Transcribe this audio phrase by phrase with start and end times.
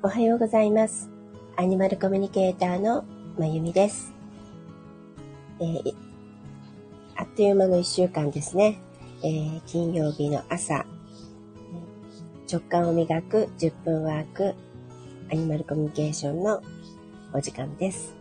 [0.00, 1.10] おはようございます。
[1.56, 3.04] アニマルコミュニケーターの
[3.36, 4.14] まゆみです。
[5.58, 5.94] えー、
[7.16, 8.78] あっという間の一週間ですね。
[9.24, 10.86] えー、金曜日の朝、
[12.48, 14.54] 直感を磨く10分ワーク
[15.32, 16.62] アニマルコミュニケーションの
[17.32, 18.14] お時間です。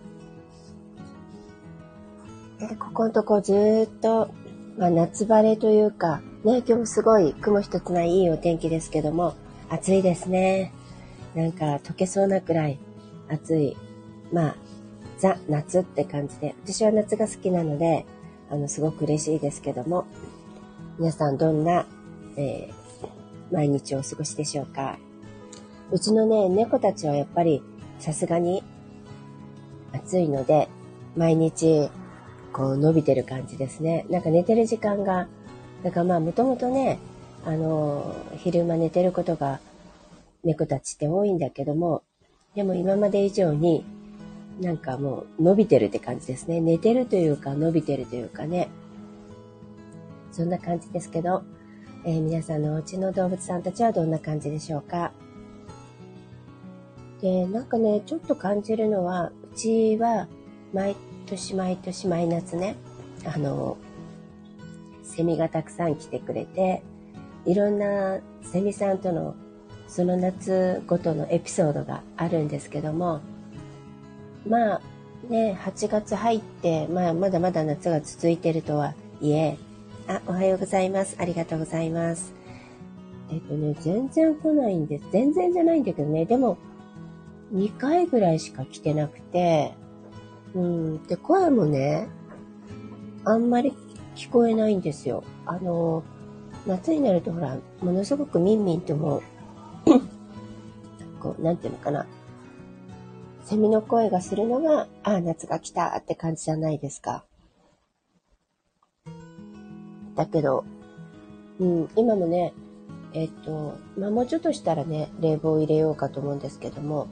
[2.60, 4.32] でここのとこずっと、
[4.80, 9.36] まあ、夏晴れというか、ね、今日もすごい雲一つないいいお天気ですけども、
[9.70, 10.74] 暑いですね。
[11.38, 12.80] なんか溶けそうなくらい
[13.30, 13.78] 暑い。
[14.34, 14.56] まあ、
[15.20, 18.08] ザ・夏って感じで、私は夏が好きなので、
[18.50, 20.06] あの、すごく嬉しいですけども、
[20.98, 21.86] 皆さんどんな、
[22.38, 24.98] えー、毎日をお過ごしでしょうか？
[25.92, 27.62] うちのね、猫たちはやっぱり
[28.00, 28.64] さすがに
[29.94, 30.70] 暑いので、
[31.16, 31.90] 毎日
[32.52, 34.08] こう伸びてる感じですね。
[34.10, 35.28] なんか寝てる時間が、
[35.84, 36.98] だからまあもともとね、
[37.46, 39.60] あの、昼間寝てることが
[40.48, 42.04] 猫たちって多いんだけども、
[42.56, 43.86] でも今まで以上に
[44.62, 46.62] なんかもう伸びてるって感じですね。
[46.62, 48.70] 寝てるというか伸びてるというかね。
[50.32, 51.44] そんな感じですけど、
[52.06, 55.12] えー、皆さんのお家の動物さんたちはどんな感じでしょうか？
[57.22, 60.28] で、なんかね、ちょっと感じるのは、うちは
[60.74, 60.96] 毎
[61.26, 62.76] 年毎年毎夏ね、
[63.26, 63.78] あの、
[65.04, 66.84] セミがたくさん来てくれて、
[67.46, 69.36] いろんなセミさんとの
[69.88, 73.22] その夏ごとのエピソードがあるんですけども、
[74.48, 74.82] まあ
[75.30, 79.58] ね、8月入って、まあまだまだ夏が続いてるとはいえ、
[80.08, 81.16] あ、おはようございます。
[81.20, 82.34] ありがとうございます。
[83.30, 85.06] えっとね、全然来ないんです。
[85.12, 86.58] 全然じゃないんだけどね、でも、
[87.54, 89.74] 2回ぐらいしか来てなくて、
[90.54, 92.08] うん、で、声もね、
[93.26, 93.74] あんまり
[94.16, 95.24] 聞こえないんですよ。
[95.46, 96.04] あの、
[96.66, 99.22] 夏になるとほら、ものすごくミンミンとも、
[101.28, 102.06] こう、なんていうのかな。
[103.44, 107.26] セミの声がするのが、ああ、夏が来たって感じじゃないですか。
[110.16, 110.64] だけど、
[111.60, 112.54] うん、今もね、
[113.14, 117.08] えっと、まあ、もうちょっとしたらね、冷房を入れようかと思うんですけども、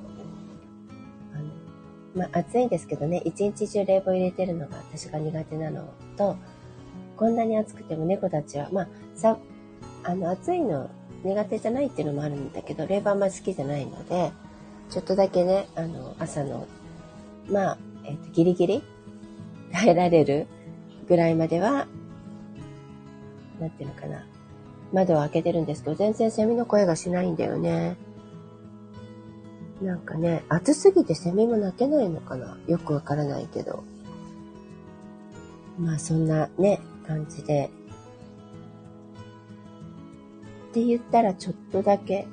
[1.34, 1.46] あの
[2.16, 6.38] まあ、暑いんですけどね、一日中冷房入れてるのが私が苦手なのと、
[7.18, 9.38] こんなに暑くても猫たちは、まあ、さ、
[10.04, 10.90] あの、暑いの
[11.26, 14.32] 苦手じゃないっていうのもあるんだけど、冷房あんまり好きじゃないので、
[14.92, 16.68] ちょっとだけね、あの、朝の、
[17.50, 18.84] まあ、えっ、と、ギリギリ
[19.72, 20.46] 耐えられる
[21.08, 21.88] ぐらいまでは、
[23.60, 24.26] なんていうのかな。
[24.94, 27.98] 窓を開けてるんですけど、全然セミの声がしないんだよね。
[29.82, 33.84] なんかね、暑すぎてセミも鳴けないのかなよくわからないけど。
[35.80, 37.72] まあそんなね、感じで。
[40.76, 42.28] って言ったらちょっとだけ。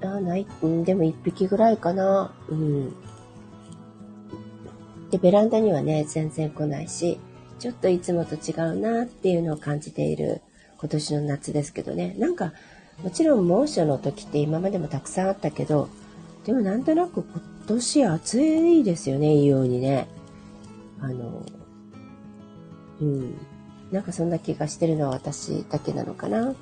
[0.00, 2.32] あ、ない、ん、でも一匹ぐらいかな。
[2.48, 2.94] うん。
[5.10, 7.20] で、ベランダにはね、全然来ないし、
[7.58, 10.40] ちょっといつもと違うなっていうのを感じている
[10.78, 12.14] 今年の夏ですけどね。
[12.18, 12.54] なんか、
[13.02, 15.90] もちろん猛暑の時って今までもたくさんあったけど、
[16.46, 20.08] でもなんとなく今年暑いですよね、いいようにね。
[20.98, 21.44] あの、
[23.02, 23.36] うん。
[23.90, 26.54] なんかそんな気がしてるのは私だけなのかな。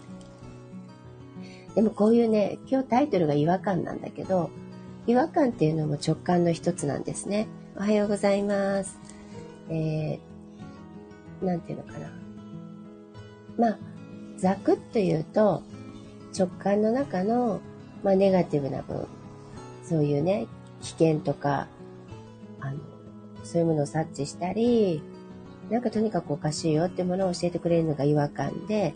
[1.75, 4.51] でもこういうね、今日タイトルが違和感なんだけど、
[5.07, 7.49] 違和感っていうのも直感の一つなんですね。
[7.77, 8.99] おはようございます。
[9.69, 12.11] えー、なんていうのかな。
[13.59, 13.79] まあ、
[14.39, 15.63] ざくっと言うと、
[16.37, 17.61] 直感の中の、
[18.03, 19.07] まあ、ネガティブな分、
[19.83, 20.47] そういうね、
[20.83, 21.69] 危険とか、
[22.61, 22.79] あの、
[23.45, 25.03] そういうものを察知したり、
[25.71, 28.95] なんかとにかくおかしいよってものを教えてくれるのが違和感で、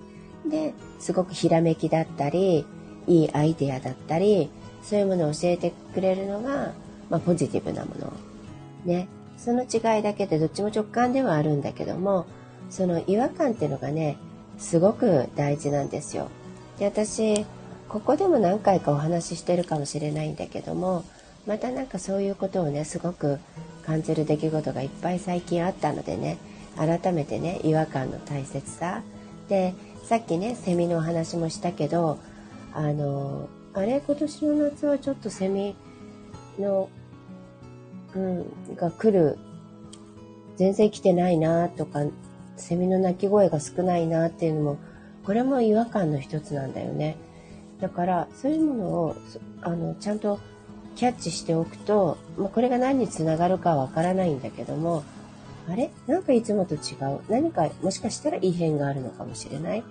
[0.49, 2.65] で、すごくひらめきだったり、
[3.07, 4.51] いいアイデアだったり、
[4.83, 6.73] そういうものを教えてくれるのが、
[7.11, 8.13] まあ、ポジティブなもの。
[8.85, 9.09] ね。
[9.37, 12.27] その違いだけでどっちも直感ではあるんだけども、
[12.69, 14.17] その違和感っていうのがね、
[14.59, 16.29] すごく大事なんですよ。
[16.81, 17.45] で私
[17.89, 21.05] ここでも何回かお話ししてるかもしれないんだけども
[21.47, 23.39] またなんかそういうことをねすごく
[23.85, 26.39] 感じる出来事がいっぱい最近あったのでね
[26.81, 29.03] 改めてね違和感の大切さ
[29.49, 29.75] で
[30.05, 32.19] さっきねセミのお話もしたけど
[32.73, 35.77] あのあれ今年の夏はちょっとセミ
[36.59, 36.89] の、
[38.15, 39.39] うん、が来る
[40.57, 42.01] 全然来てないなとか
[42.57, 44.79] セミの鳴き声が少ないなっていうのも
[45.25, 47.17] これも違和感の一つなんだよね。
[47.81, 49.17] だからそういうものを
[49.63, 50.39] あのちゃんと
[50.97, 55.03] キャッチしておくと、まあ、これが何につながるかわからないんだけども
[55.69, 55.91] あれ？
[56.07, 57.21] なんかいつもと違う。
[57.29, 59.85] 何かもしかしたら異変があるのかもしれない？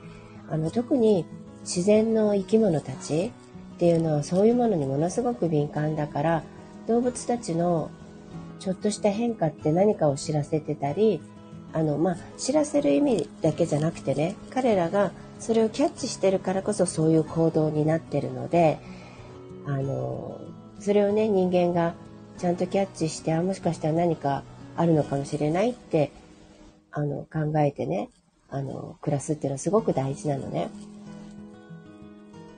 [0.49, 1.25] あの特に
[1.61, 3.31] 自然の生き物たち
[3.75, 6.43] っていうのはそういうものにものすごく敏感だから
[6.87, 7.91] 動物たちの
[8.59, 11.21] ちょっとした変化って何かを知らせてたり
[11.71, 18.79] あの、まあ、知らせる意味だけじゃなくてね彼らがそれをキャッチしてるからこそそういう行動になってるので
[19.65, 20.41] あの
[20.79, 21.93] それをね人間が
[22.37, 24.43] ちゃんとキャッチしてあもしかしたら何か
[24.79, 26.09] あるのかもしれないって
[26.91, 28.09] あの考えてね
[28.49, 30.69] あの暮らすっていうのはすごく大事なのね。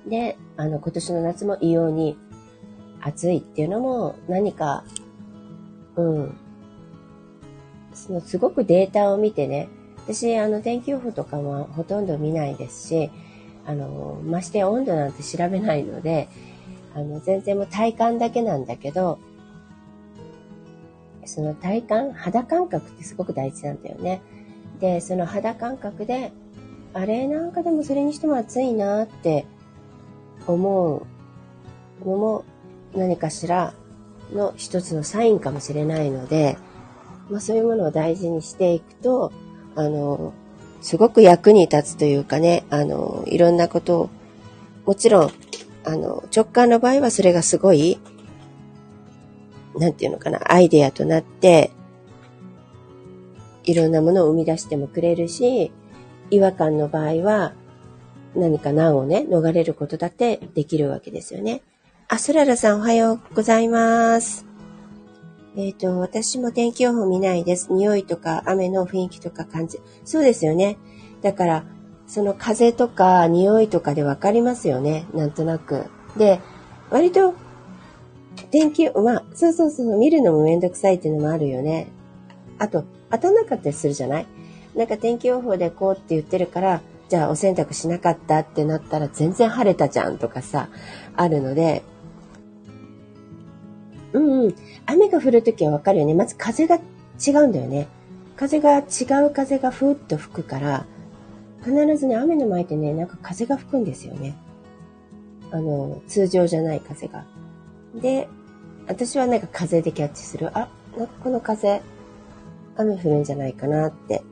[0.08, 2.16] であの今年の夏も異様に
[3.02, 4.84] 暑いっていうのも何か
[5.96, 6.38] うん
[7.94, 9.68] そのすごくデータを見てね
[9.98, 13.10] 私あの天気予報とかもほとんど見ないですし
[13.66, 16.30] あのまして温度なんて調べないので
[16.96, 19.20] あの全然もう体感だけなんだけど
[21.26, 24.22] その体感肌感覚ってすごく大事なんだよね。
[24.80, 26.32] でその肌感覚で
[26.94, 29.46] あれなんかでもそれにしても暑いなって
[30.48, 32.46] 思うのも
[32.96, 33.74] 何かしら
[34.34, 36.58] の一つのサインかもしれないので、
[37.30, 39.32] まあ、そういうものを大事にしていくと
[39.76, 40.34] あの
[40.82, 44.10] すごく役に立つというかねあのいろんなことを
[44.86, 45.32] もちろん
[45.86, 48.00] あの直感の場合はそれがすごい
[49.78, 51.72] なんていうのかなアイデアとなって
[53.64, 55.72] いろんなものを生み出してもくれるし
[56.30, 57.54] 違和感の場合は
[58.36, 61.62] 何か難をね逃れることだってできるわけですよね。
[62.08, 64.46] あ、そららさんおはようございます。
[65.56, 67.72] えっ、ー、と、私も天気予報見ないです。
[67.72, 69.80] 匂いとか雨の雰囲気とか感じ。
[70.06, 70.78] そうですよね。
[71.22, 71.66] だから、
[72.08, 75.06] その風とか匂いとかでわかりますよね。
[75.14, 75.86] なんとなく。
[76.18, 76.42] で、
[76.90, 77.34] 割と、
[78.50, 81.88] 天気、まあ、そうそうそう、見るのもめんどくさいっていうのもあるよね。
[82.58, 84.26] あと、当たんなかったりするじゃない？
[84.76, 90.70] なんか天気予報でこうって言ってるから、じゃあお洗濯しなかったってなったら全然晴れたじゃんとかさ、
[91.16, 91.84] あるので、
[94.14, 94.56] うんうん。
[94.86, 96.14] 雨が降るときはわかるよね。
[96.14, 97.88] まず風が違うんだよね。
[98.38, 98.84] 風が違
[99.26, 100.86] う風がふーっと吹くから、
[101.64, 104.36] 必ずね、雨の前ってね、なんか風が吹くんですよね。
[105.52, 107.26] あの、通常じゃない風が。
[107.96, 108.28] で、
[108.88, 110.58] 私はなんか風でキャッチする。
[110.58, 111.82] あ、なんかこの風、
[112.78, 114.24] 雨降るんじゃないかなって。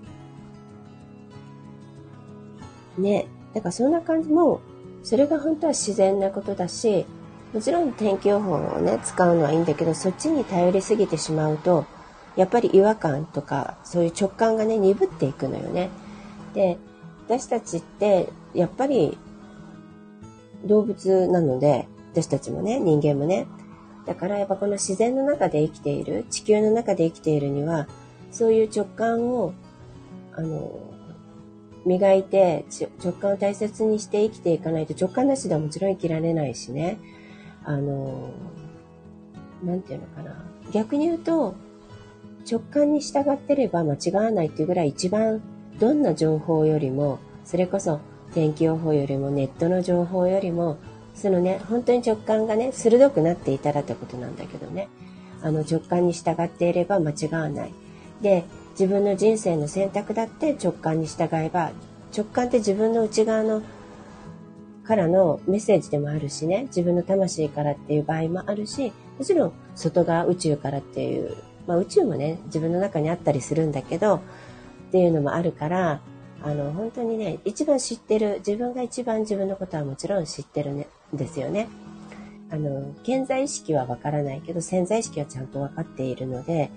[2.98, 3.28] ね。
[3.54, 4.62] だからそんな感じも、
[5.04, 7.06] それが本当は自然なことだし、
[7.54, 11.86] もちろん天気予報をね、使うのはいいんだけど、そっちに頼りすぎてしまうと、
[12.36, 15.90] やっぱり違和感とか、そういう直感がね、鈍っていくのよね。
[16.54, 16.78] で、
[17.28, 19.18] 私たちって、やっぱり、
[20.66, 23.48] 動物なので、私たちもね、人間もね。
[24.06, 27.88] だからやっぱこの自然の中で生きている、地球の中で生きているには、
[28.32, 29.54] そういう直感を、
[30.34, 30.80] あの、
[31.86, 32.66] 磨いて、
[33.04, 36.98] 直感を大切にして生きていかないと、直感なしではもちろん生きられないしね。
[37.64, 38.32] あの、
[39.64, 40.44] なんていうのかな。
[40.72, 41.56] 逆に言うと、
[42.50, 45.42] 直感に従ってれば間違わないっていうぐらい一番
[45.80, 48.00] どんな情報よりも、それこそ
[48.34, 50.78] 天気予報よりもネットの情報よりも、
[51.20, 54.88] そのね、本当に直感がね、鋭くなっていたらってことなんだけどね。
[55.42, 57.74] あの直感に従っていれば間違わない。
[58.22, 61.72] で、自分の人生の選択だって直感に従えば、
[62.16, 63.62] 直感って自分の内側の
[64.84, 74.20] からのメッセージでもあるしね、自分の魂からっていう場合もあるし、もちろん外側宇宙からっていう、まあ宇宙もね、自分の中にあったりするんだけど、っ
[74.92, 76.02] ていうのもあるから、
[76.42, 81.68] あの、本当にね、一番知ってる、自分が一番自分のことはもちろん知ってるね、ですよね。
[82.52, 86.72] あの、健在意識はわからないけど、潜在意識はちゃんとわかっているので、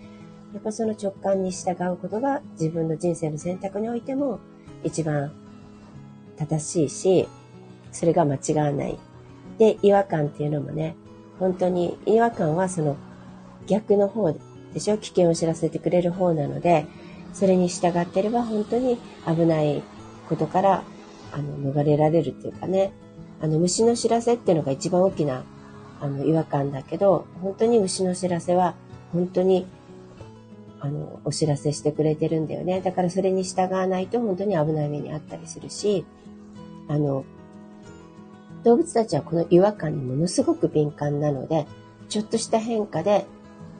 [0.52, 4.38] やっぱその直感に従うことが自分の人生の選択においても
[4.84, 5.32] 一番
[6.36, 7.28] 正しいし、
[7.90, 8.98] それが間違わない。
[9.58, 10.94] で、違和感っていうのもね、
[11.38, 12.96] 本当に違和感はその
[13.66, 14.34] 逆の方
[14.74, 14.98] でしょ？
[14.98, 16.86] 危険を知らせてくれる方なので、
[17.32, 19.82] それに従ってれば本当に危ない
[20.28, 20.82] ことから
[21.32, 22.92] あの逃れられるっていうかね、
[23.42, 25.44] あの虫の知らせっていうのが一番大きな
[26.00, 28.74] あの違和感だけど、本当に虫の知らせは
[29.12, 29.66] 本当に
[30.80, 32.80] あのお知らせしてくれてるんだよね。
[32.80, 36.04] だからそれに従わないと本当に危ない目にあったりするし、
[36.88, 37.24] あの、
[38.64, 41.66] 動物たちはこの違和感にものすごく敏感なので、
[42.08, 43.26] ちょっとした変化で、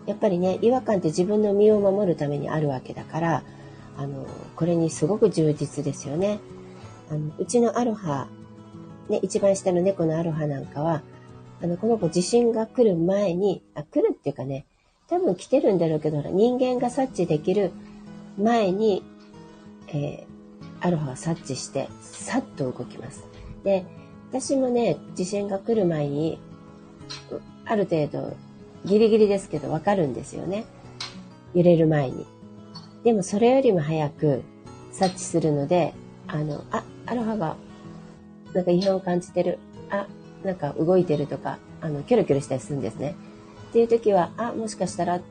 [0.07, 3.45] やっぱりね、違和感って自分の身を守るためにあるわけだから、
[3.97, 4.26] あの、
[4.57, 6.40] これにすごく充実ですよね。
[7.11, 8.28] あの、うちのアロハ、
[9.09, 11.02] ね、一番下の猫のアロハなんかは、
[11.62, 14.66] あの、この子地震が来る前に、あ、来るっていうかね、
[15.09, 17.73] 多分来てるんだろうけど、人間が察知できる
[18.38, 19.04] 前に、
[19.88, 23.25] えー、アロハは察知して、さっと動きます。
[23.64, 23.85] で、
[24.30, 26.38] 私もね、地震が来る前に、
[27.64, 28.37] ある程度、
[28.85, 30.64] ギリギリですけど、わかるんですよね。
[31.54, 32.26] 揺れる前に。
[33.04, 34.42] でもそれよりも早く
[34.90, 35.94] 察知するので、
[36.26, 37.56] あの、あ、アロハが、
[38.54, 39.59] なんか異変を感じてる。
[39.90, 40.06] あ、
[40.44, 43.14] なんか動いてるとか、あの、キョロキョロしたりするんですね。
[43.71, 45.23] っていう時は、あ、もしかしたらっ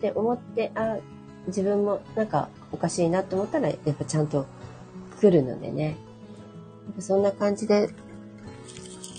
[0.00, 0.98] て思って、あ、
[1.46, 4.46] 自分もなんかおかしいなと思ったら、やっぱちゃんと
[5.20, 5.96] 来るのでね。
[6.98, 7.88] そんな感じで、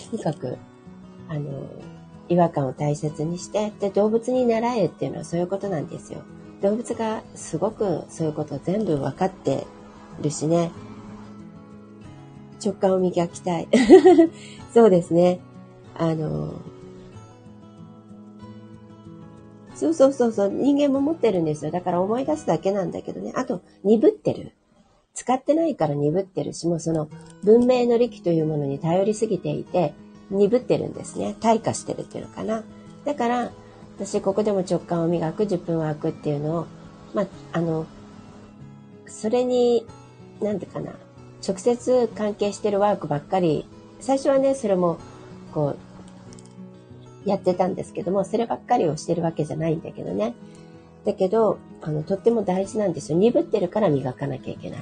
[0.10, 0.58] とにかく、
[1.30, 1.68] あの、
[2.30, 6.22] 違和感を大切にして、で、動物に習えっていうのはそういうことなんですよ。
[6.62, 9.66] 動物がすごくそういうことを全部分かって
[10.22, 10.72] るしね。
[12.64, 13.68] 直感を磨きたい。
[14.74, 15.40] そうですね。
[15.96, 16.54] あの、
[19.76, 21.72] そうそうそうそう、人間も持ってるんですよ。
[21.72, 23.34] だから思い出すだけなんだけどね。
[23.36, 24.54] あと、鈍ってる。
[25.14, 27.10] 使ってないから鈍ってるし、もうその
[27.44, 29.94] 文明の利器というものに頼りすぎていて、
[30.30, 31.36] 鈍ってるんですね。
[31.40, 32.64] 退化してるっていうのかな。
[33.06, 33.52] だから、
[33.98, 36.68] 私ここでも直感を磨く10分ワークっていうのを、
[37.14, 37.86] まあ、あの、
[39.08, 39.86] それに、
[40.42, 40.94] なんてかな、
[41.48, 43.66] 直接関係してるワークばっかり、
[44.00, 44.98] 最初はね、それも、
[45.54, 45.76] こ
[47.26, 50.34] う、やってたんですけども、そればっかりをしてるわけじゃないんだけどね。
[51.06, 53.18] だけど、あの、とっても大事なんですよ。
[53.18, 54.80] 鈍ってるから磨かなきゃいけない。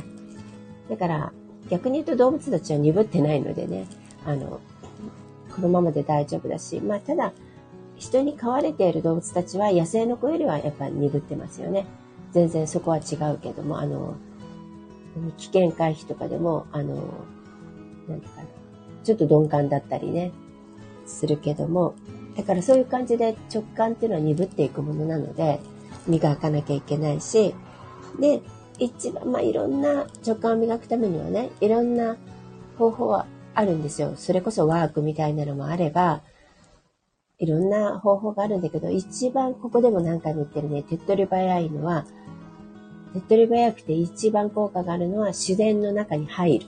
[0.90, 1.34] だから、
[1.70, 3.86] 逆に言うと動物たちは鈍ってないのでね、
[4.26, 4.60] あの、
[5.56, 7.34] このままで大丈夫だし、まあ、ただ、
[7.98, 11.86] 人に飼われている動物たちは野生の子よりはやっぱり鈍ってますよね。
[12.32, 14.16] 全然そこは違うけども、あの、
[15.38, 16.96] 危険回避とかでも、あの、
[18.08, 18.44] なんかな、
[19.04, 20.32] ちょっと鈍感だったりね、
[21.06, 21.96] するけども、
[22.36, 25.60] だからそういう感じで直感っていうのは鈍っていくものなので、
[26.08, 27.54] 磨かなきゃいけないし、
[28.20, 28.42] で、
[28.80, 32.16] 一番、まあ、いろんな直感を磨くためにはね、いろんな
[32.78, 34.14] 方法はあるんですよ。
[34.16, 36.22] それこそワークみたいなのもあれば、
[37.40, 42.06] いろんな方法があるんだけど、一番ここでも何回も言ってるね、手っ取り早いのは、
[43.14, 46.66] 手っ取り早くて一番効果があるのは自然の中に入る。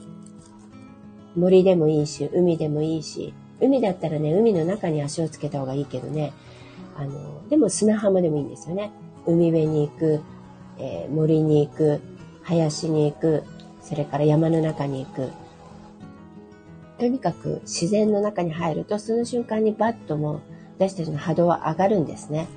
[1.36, 6.32] 森でもいいし、海でもいいし、海だったらね、海の中に足をつけた方がいいけどね、
[6.96, 8.90] あの、でも砂浜でもいいんですよね。
[9.26, 10.20] 海辺に行く、
[10.78, 12.00] えー、森に行く、
[12.42, 13.44] 林に行く、
[13.80, 15.30] それから山の中に行く。
[16.98, 20.40] とにかく自然の中に入ると、その瞬間にバッとも
[20.78, 22.48] 私たちの波動は上がるんですね。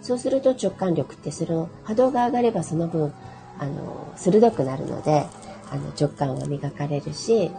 [0.00, 3.12] そうすると直感力ってその波動が上がればその分、
[3.62, 5.24] あの、鋭くなるので、
[5.70, 7.52] あの、直感は磨かれるし、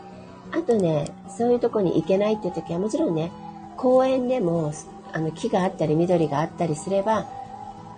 [0.51, 3.31] あとね、そういうとこに行けないっていう時はもちろんね、
[3.77, 4.73] 公園でも
[5.13, 7.25] あの木があったり緑があったりすれば、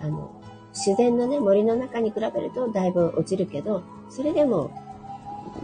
[0.00, 0.30] あの、
[0.72, 4.70] 自然のね、森の中に比べるとだいぶ落ちるけど、それでも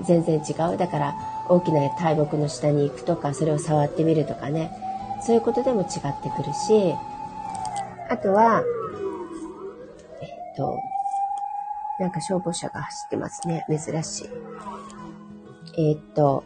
[0.04, 0.76] 全然違う。
[0.76, 1.14] だから
[1.48, 4.72] 大きな大木の下に行くとか、それを触ってみるとかね、
[5.24, 5.88] そういうことでも違っ
[6.20, 6.94] てくるし、
[8.10, 8.64] あとは、
[10.20, 10.76] えっと、
[12.02, 13.64] なんか消防車が走ってますね。
[13.68, 15.90] 珍しい。
[15.90, 16.42] えっと、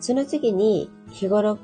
[0.00, 1.58] その次に日頃、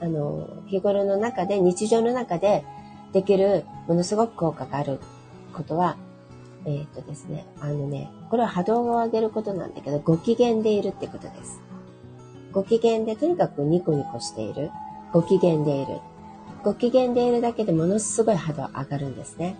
[0.00, 2.64] あの、日頃の中で、日常の中で
[3.12, 4.98] できるものすごく効果がある
[5.52, 5.98] ことは、
[6.64, 11.60] えー、っとですね、あのね、これは波動を上げることなんだけど、ご機嫌でいるってことです。
[12.52, 14.70] ご機嫌で、とにかくニコニコしている。
[15.12, 15.98] ご機嫌でいる。
[16.64, 19.54] ご機嫌でいるだけでものすごい波動上がるんですね。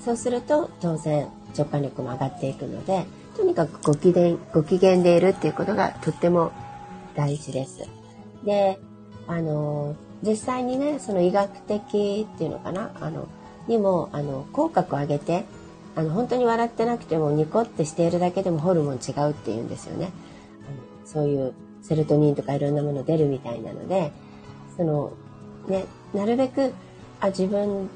[0.00, 6.52] そうすると、当然、直感力も上がっていくので、とにかくご機嫌、ご機嫌でいるっていうことがとっても
[7.14, 7.88] 大事です。
[8.44, 8.78] で、
[9.26, 13.28] あの、実際にね、その医学的っていうのかな、あの、
[13.66, 15.44] にも、あの、口角を上げて、
[15.96, 20.10] あの、本当に笑ってなくてもニコってしているだけでもホルモン違うっていうんですよね。
[20.66, 24.12] あのそういうセロトニンとかいろんなもの出るみたいなので、
[24.76, 25.12] その、
[25.68, 26.72] ね、なるべく、
[27.20, 27.88] あ、自分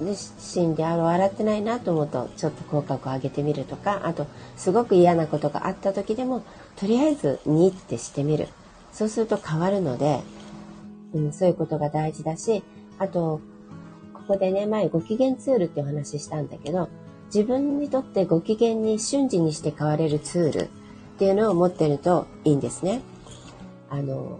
[0.00, 6.42] 自身であの笑ってないなと思うとちょっと口角を上げてみるとかあとすごく嫌なことがあった時でも
[6.76, 8.48] とりあえず「に」ってしてみる
[8.92, 10.20] そうすると変わるので、
[11.12, 12.62] うん、そういうことが大事だし
[12.98, 13.40] あと
[14.12, 16.88] ここでね前ご機嫌ツールってお話ししたんだけど
[17.26, 20.68] 自分にとってご機嫌に瞬時にして変われるツールっ
[21.18, 23.02] ていうのを持ってるといいんですね。
[23.90, 24.38] あの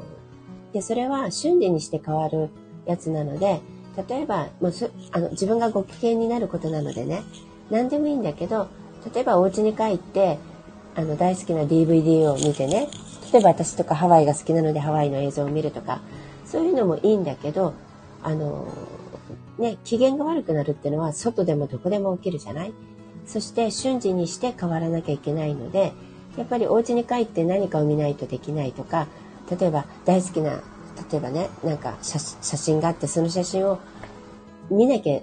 [0.73, 2.51] でそれは瞬時にして変わる
[2.87, 3.61] やつなので
[3.97, 4.73] 例えば、もう
[5.13, 7.23] あの自分がご機嫌になることなのでね、
[7.71, 8.69] 何でもいいんだけど、
[9.15, 10.39] 例えばお家に帰って、
[10.97, 12.89] あの大好きな DVD を見てね、
[13.33, 16.01] 例えば私とかハワイが好きなのでハワイの映像を見るとか、
[16.45, 17.75] そういうのもいいんだけど、
[18.23, 18.67] あの、
[19.59, 22.73] ね、機嫌が悪くなるっていうのは外でもどこでも起きるじゃない？
[23.27, 25.93] そして瞬時にして変わらなきゃいけないので、
[26.37, 29.07] やっぱりお家に帰って何かを見ないとできないとか、
[29.59, 30.63] 例えば大好きな、
[31.11, 33.79] 例えばね、なんか写真があってその写真を
[34.71, 35.21] 見なきゃ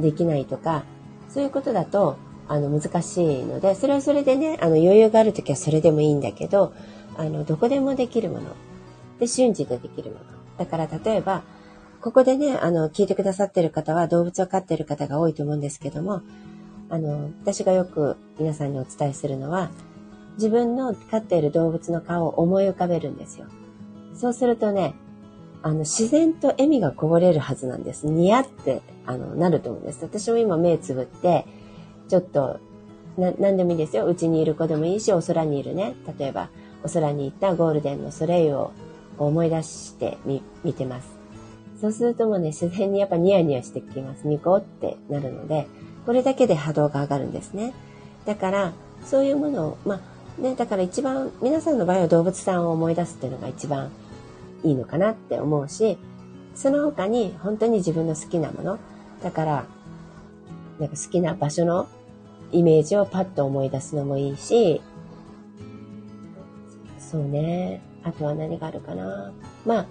[0.00, 0.84] できないとか、
[1.28, 2.16] そういうことだと、
[2.48, 6.74] あの、難しいので、それはそれでね、あの、余裕がある時はそれでもいいんだけど、
[7.16, 8.42] あの、どこでもできるもの。
[9.18, 10.24] で、瞬時でできるもの。
[10.58, 11.42] だから、例えば、
[12.00, 16.22] ここでね、あの、聞いてくださってる方は動物を飼ってる方が多いと思うんですけども、
[16.90, 19.70] あの、私がよく皆さんにお伝えするのは、
[20.34, 23.46] 自分の飼っている動物の顔を思い浮かべるんですよ。
[24.14, 24.94] そうするとね、
[25.62, 28.06] あの、自然と笑みがこぼれるはずなんです。
[28.06, 30.02] ニヤって、あの、なると思うんです。
[30.02, 31.46] 私も今目つぶって、
[32.08, 32.58] ちょっと、
[33.16, 34.06] な、なんでもいいですよ。
[34.06, 35.94] うちにいる子でもいいし、お空にいるね。
[36.18, 36.50] 例えば、
[36.84, 38.72] お空に行ったゴールデンのソレイユを
[39.18, 41.08] 思い出してみ、見てます。
[41.80, 44.26] そうするともうね、自然にやっぱニヤニヤしてきます。
[44.26, 45.68] ニコってなるので、
[46.06, 47.72] これだけで波動が上がるんですね。
[48.24, 48.72] だから、
[49.04, 50.00] そういうものを、ま
[50.38, 53.90] あ、ね、だから一番、皆さんの場合は動物さんを思い出すっていうのが一番
[54.64, 55.98] いいのかなって思うし、
[56.54, 58.78] その他に本当に自分の好きなもの、
[59.22, 59.64] だから、
[60.78, 61.88] なんか好きな場所の
[62.50, 64.82] イメージをパッと思い出すのもいいし、
[66.98, 67.82] そうね。
[68.04, 69.32] あとは何があるかな。
[69.64, 69.86] まあ、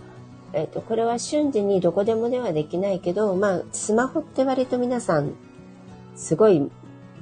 [0.53, 5.33] えっ、ー、と、これは瞬時にどこでもではできないけど、まあ、スマホって割と皆さん、
[6.15, 6.69] すごい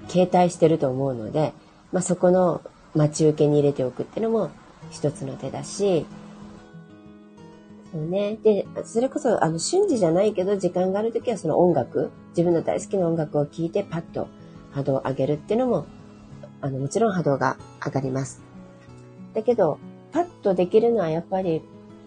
[0.07, 1.53] 携帯してると思うので、
[1.91, 2.61] まあ、そこの
[2.95, 4.51] 待ち受けに入れておくっていうのも
[4.89, 6.05] 一つの手だし、
[7.91, 8.37] そうね。
[8.43, 14.27] で、それこそ、あの、瞬時じゃないけど、時間があるときはその音楽、自分の大好きな音楽を聴いてパッと
[14.71, 15.85] 波動を上げるっていうのも、
[16.61, 18.41] あの、もちろん波動が上がります。
[19.33, 19.79] だけど、
[20.11, 21.61] パッとできるのはやっぱり、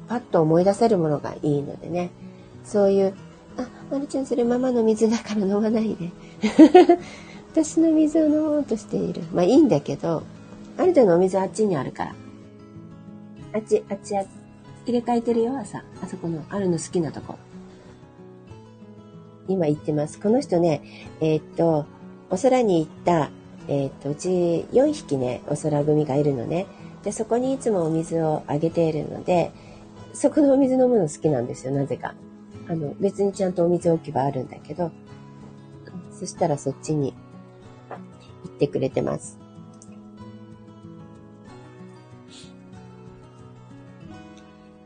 [0.08, 2.10] パッと思い出せるものがいいのでね。
[2.64, 3.14] そういう、
[3.56, 6.10] あ、まるちゃんそれママの水だから飲まないで。
[7.52, 9.22] 私の水を飲もうとしている。
[9.32, 10.22] まあいいんだけど、
[10.78, 12.14] ある程度お水あっちにあるから。
[13.54, 14.41] あっち、あっち、あっち。
[14.86, 15.84] 入れ替えてるよ、朝。
[16.02, 17.36] あそこの、あるの好きなとこ。
[19.48, 20.18] 今行ってます。
[20.20, 20.82] この人ね、
[21.20, 21.86] えー、っと、
[22.30, 23.30] お空に行った、
[23.68, 24.28] えー、っと、うち
[24.72, 26.66] 4匹ね、お空組がいるのね。
[27.04, 29.52] で、そこにいつもお水をあげているので、
[30.12, 32.14] そこのお水飲むの好きなんですよ、なぜか。
[32.68, 34.90] あの、別にちゃんとお水置き場あるんだけど、
[36.10, 37.14] そしたらそっちに
[38.44, 39.41] 行ってくれてます。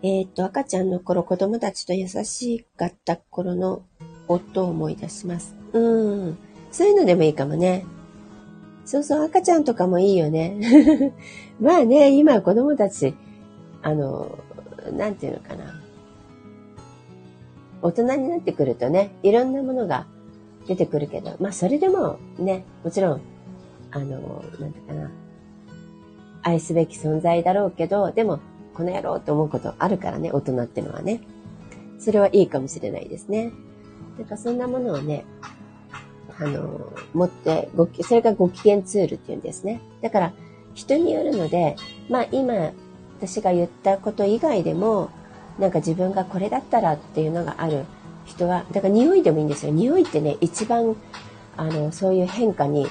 [0.08, 3.82] えっ、と、赤ちゃんの頃、子供たちと優しかった頃の
[4.28, 5.56] 夫を思い出します。
[5.72, 6.38] うん。
[6.70, 7.84] そういうのでもいいかもね。
[8.84, 10.60] そうそう、赤ちゃんとかもいいよね。
[11.60, 13.16] まあね、今子供たち、
[13.82, 14.38] あの、
[14.92, 15.82] なんていうのかな。
[17.82, 20.06] 大人になってくるとね、いろんなものが
[20.68, 23.20] 出てくるけど、まあそれでもね、もちろん、
[23.90, 25.10] あの、なんていうかな。
[26.42, 28.38] 愛すべき存在だろうけど、でも
[28.76, 31.22] この野郎って思うことあるからね、大人ってのはね。
[31.98, 33.50] それはいいかもしれないですね。
[34.18, 35.24] なんかそんなものをね、
[36.38, 39.80] あの、持ってご、それがご機嫌ツールっていうんですね。
[40.02, 40.32] だから、
[40.74, 41.76] 人によるので、
[42.10, 42.72] まあ今、
[43.18, 45.08] 私が言ったこと以外でも、
[45.58, 47.84] なんか自分がこれだったらっていうのがある
[48.26, 49.72] 人は、だから匂いでもいいんですよ。
[49.72, 50.94] 匂いってね、一番、
[51.56, 52.86] あの、そういう変化に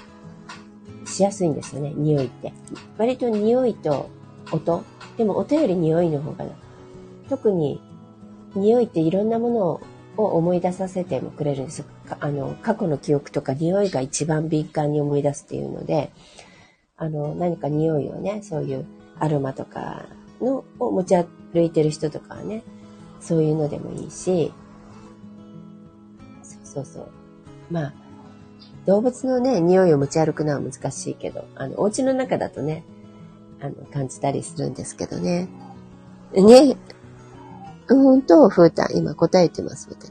[1.06, 2.54] しやすいんですよね、匂いって。
[2.98, 4.10] 割と匂いと
[4.52, 4.84] 音
[5.18, 6.46] でも音より匂いの方が、
[7.30, 7.82] 特に
[8.56, 9.82] 匂いっていろんなもの
[10.18, 11.86] を思い出させてもくれるんです。
[12.20, 16.12] あの、過去の記憶とか匂いが一番敏感に思い出すっていうので、
[16.98, 18.86] あの、何か匂いをね、そういう
[19.20, 20.06] アロマとか
[20.42, 22.64] のを持ち歩いてる人とかはね、
[23.20, 24.54] そういうのでもいいし、
[26.44, 27.08] そうそうそう。
[27.72, 27.94] まあ、
[28.86, 32.84] 動物のね、匂いを持ち歩くのは難しいけど、あの、お家の中だとね、
[33.62, 35.48] あの、感じたりするんですけどね。
[36.34, 36.78] ね。
[37.88, 40.08] ほんと、ふうた、今答えてます、ふうた。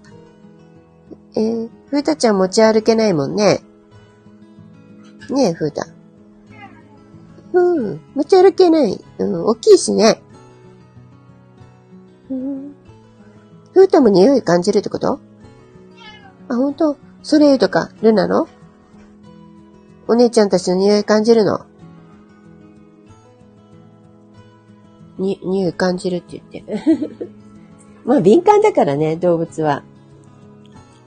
[1.37, 3.61] えー、ふうたちゃん持ち歩けないもんね。
[5.31, 5.87] ねえ、ふうた。
[7.53, 9.05] ふう、持ち歩けない。
[9.19, 10.23] うん、大きいしね。
[12.31, 12.35] う。
[13.73, 15.21] ふうたも匂い感じるってこと？
[16.49, 18.49] あ、ほんとソレイとか、ルナの？
[20.07, 21.67] お姉ちゃんたちの匂い感じるの？
[25.19, 27.27] に、匂い感じるって言って。
[28.05, 29.83] まあ敏感だからね、動物は。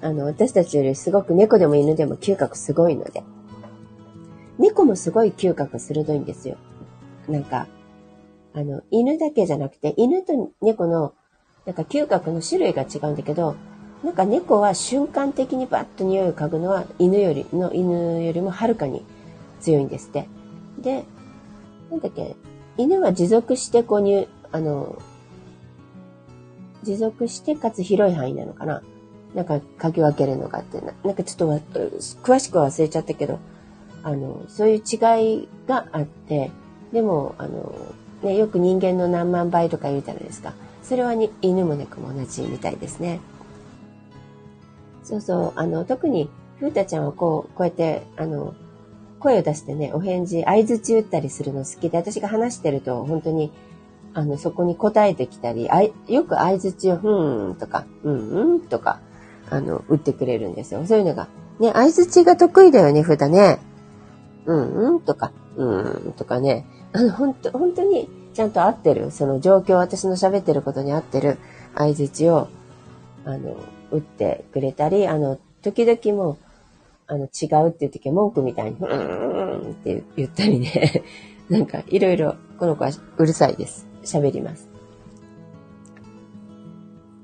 [0.01, 3.23] あの、私たちよりすごく猫でも犬でも嗅覚すごいので。
[4.57, 6.57] 猫もすごい嗅覚鋭いんですよ。
[7.27, 7.67] なんか、
[8.53, 11.13] あの、犬だけじゃなくて、犬と猫の、
[11.65, 13.55] なんか嗅覚の種類が違うんだけど、
[14.03, 19.03] なんか猫は瞬間的にバッと匂いを嗅ぐのは犬よりの犬よりもはるかに
[19.59, 20.27] 強いんですって。
[20.79, 21.03] で、
[21.89, 22.35] なんだっけ、
[22.77, 25.01] 犬は持続して購入、あの、
[26.83, 28.81] 持続してかつ広い範囲なのかな？
[29.35, 31.87] なんか嗅ぎ分けるのがってな、なんかちょっと
[32.23, 33.39] 詳しくは忘れちゃったけど、
[34.03, 36.51] あの、そういう違いがあって、
[36.93, 37.73] でも、あの、
[38.23, 40.53] ね、よく人間の何万倍とか言うじゃないですか。
[40.81, 43.19] それはに犬も猫も同じみたいですね。
[45.03, 48.55] そうそう、あの、特に、ふうたちゃんはこう、こうやって、あの、
[49.19, 53.51] 声を出してね、お返事、合図打ったりするの好きで、私が話してると、本当に、
[54.13, 58.99] あの、そこに答えてきたり、あよく合図を、ふーんとか、うんうんとか、
[59.49, 60.85] あの、打ってくれるんですよ。
[60.85, 61.27] そういうのが。
[61.59, 63.59] ね、合図が得意だよね、ふだね。
[64.45, 66.65] うんうんとか、うんとかね。
[66.93, 71.37] あの、本当本当にちゃんと合ってる、その状況、私の喋ってることに合ってる
[71.73, 72.47] 合図を、
[73.25, 73.55] あの、
[73.91, 76.37] 打ってくれたり、あの、時々もう、
[77.07, 81.03] あの、違うっていう時は文句みたいに、うーんって言ったりね。
[81.49, 83.87] なんか、いろいろ、この子はうるさいです。
[84.03, 84.69] 喋ります。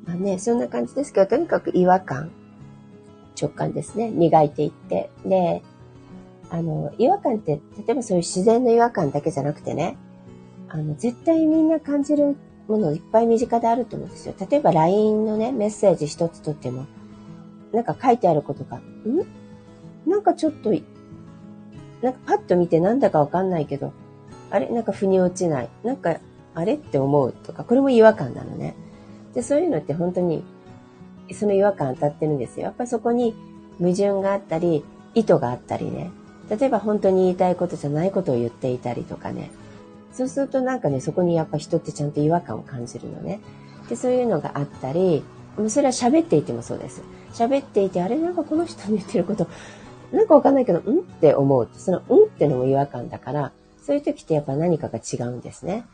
[0.06, 2.32] まあね、そんな感じですけど、とにかく違和感、
[3.40, 4.10] 直感ですね。
[4.10, 5.10] 磨いていって。
[5.26, 5.62] で、
[6.50, 9.98] あの、違和感って、例えばそういう自然の違和感だけじゃなくてね、
[10.70, 14.36] あの、絶対みんな感じるものいっぱい身近であると思うんですよ。
[14.50, 16.86] 例えば LINE のね、メッセージ一つとっても、
[17.74, 18.82] なんか書いてあることが、ん？
[20.06, 20.72] なんかちょっと、
[22.02, 23.94] なんかパッと見てなんだかわかんないけど、
[24.50, 24.68] あれ？
[24.70, 25.70] なんか腑に落ちない。
[25.84, 26.18] なんか、
[26.54, 26.76] あれ？
[26.76, 28.76] って思うとか、これも違和感なのね。
[29.34, 30.44] で、そういうのって本当に、
[31.32, 32.66] その違和感当たってるんですよ。
[32.66, 33.34] やっぱりそこに
[33.80, 34.84] 矛盾があったり、
[35.16, 36.12] 意図があったりね。
[36.50, 39.50] 例えば本当に言いたいことじゃないことを言っていたりとかね。
[40.12, 43.40] そうするとなんかね、そこにやっぱ人ってちゃんと違和感を感じるのね。
[43.90, 45.24] で、そういうのがあったり、
[45.70, 47.02] それは喋っていてもそうです。
[47.34, 48.18] 喋っていて、あれ？
[48.18, 49.48] なんかこの人の言ってること、
[50.14, 51.68] なんかわかんないけど、うんって思う。
[51.74, 53.52] そのう、んってのも違和感だから、
[53.86, 55.86] そういう時ってやっぱ何かが違うんですね。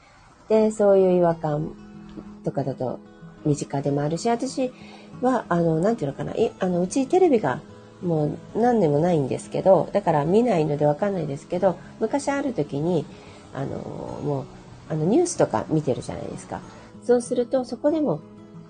[0.50, 1.74] で、そういう違和感
[2.44, 3.00] とかだと
[3.46, 4.72] 身近でもあるし、私
[5.22, 7.62] は、あの、なんていうのかな、あの、うちテレビが
[8.04, 13.06] もう何年もないんですけど、だから見ないのでわかんないですけど、昔ある時に、
[13.54, 13.78] あの、
[14.24, 14.46] もう、
[14.90, 16.62] あの、ニュースとか見てるじゃないですか。
[17.04, 18.20] そうすると、そこでも、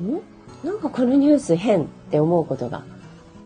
[0.02, 0.22] ん？
[0.64, 2.84] なんかこのニュース変って思うことが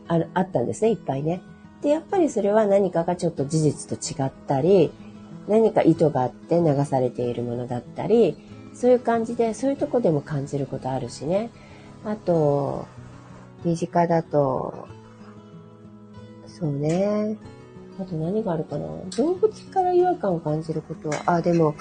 [0.07, 1.41] ああったんですね、いっぱいね。
[1.83, 4.91] で、やっぱりそれは何かがちょっと事実と違ったり、
[5.47, 8.37] 何か意図があって流されているものだったり、
[8.73, 11.51] そういう感じで、そういうとこでも感じることあるしね。
[12.05, 12.87] あと、
[13.65, 14.87] 身近だと、
[16.47, 17.37] そうね。
[17.99, 21.75] あと何があるかな動物から違和感を感じることは、あ、でも、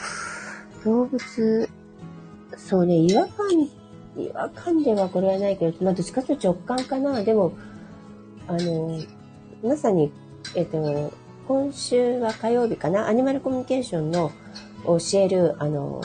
[0.84, 1.68] 動物、
[2.56, 3.50] そうね、違和感、
[4.16, 7.22] 違和感ではこれはないけど、まあ、どっちかというと直感かな。
[7.22, 7.52] でも、
[8.48, 8.98] あの、
[9.62, 10.10] まさに、
[10.56, 11.12] えっと、
[11.46, 14.32] 今週は火曜日かな、アニマルコミュニケーションの
[14.84, 16.02] 教える、あの、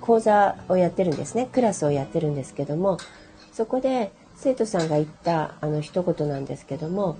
[0.00, 1.48] 講座をやってるんですね。
[1.52, 2.96] クラスをやってるんですけども、
[3.52, 7.18] そこで生徒さんが言ったあの一言なんですけども、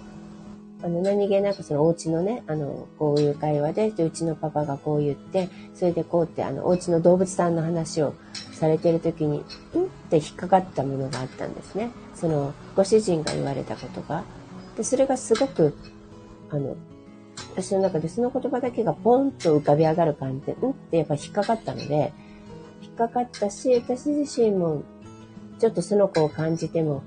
[0.83, 8.15] あの、何気なくそのお家のね、あの、こういう会話で、でうちのパパがこう言って、それでこうって、あの、お家の動物さんの話を
[8.53, 9.43] されてる時に、
[9.75, 9.85] うん？
[9.85, 11.91] って引っかかったものがあったんですね。
[12.15, 14.23] その、ご主人が言われたことが。
[14.79, 15.75] で、それがすごく、
[16.51, 16.77] あの、
[17.55, 22.13] 私の中でその言葉だけがポンと浮かび上がる感じで、うんってやっぱ引っかかったので、
[22.83, 24.83] 引っかかったし、私自身も、
[25.59, 27.03] ちょっとその子を感じても、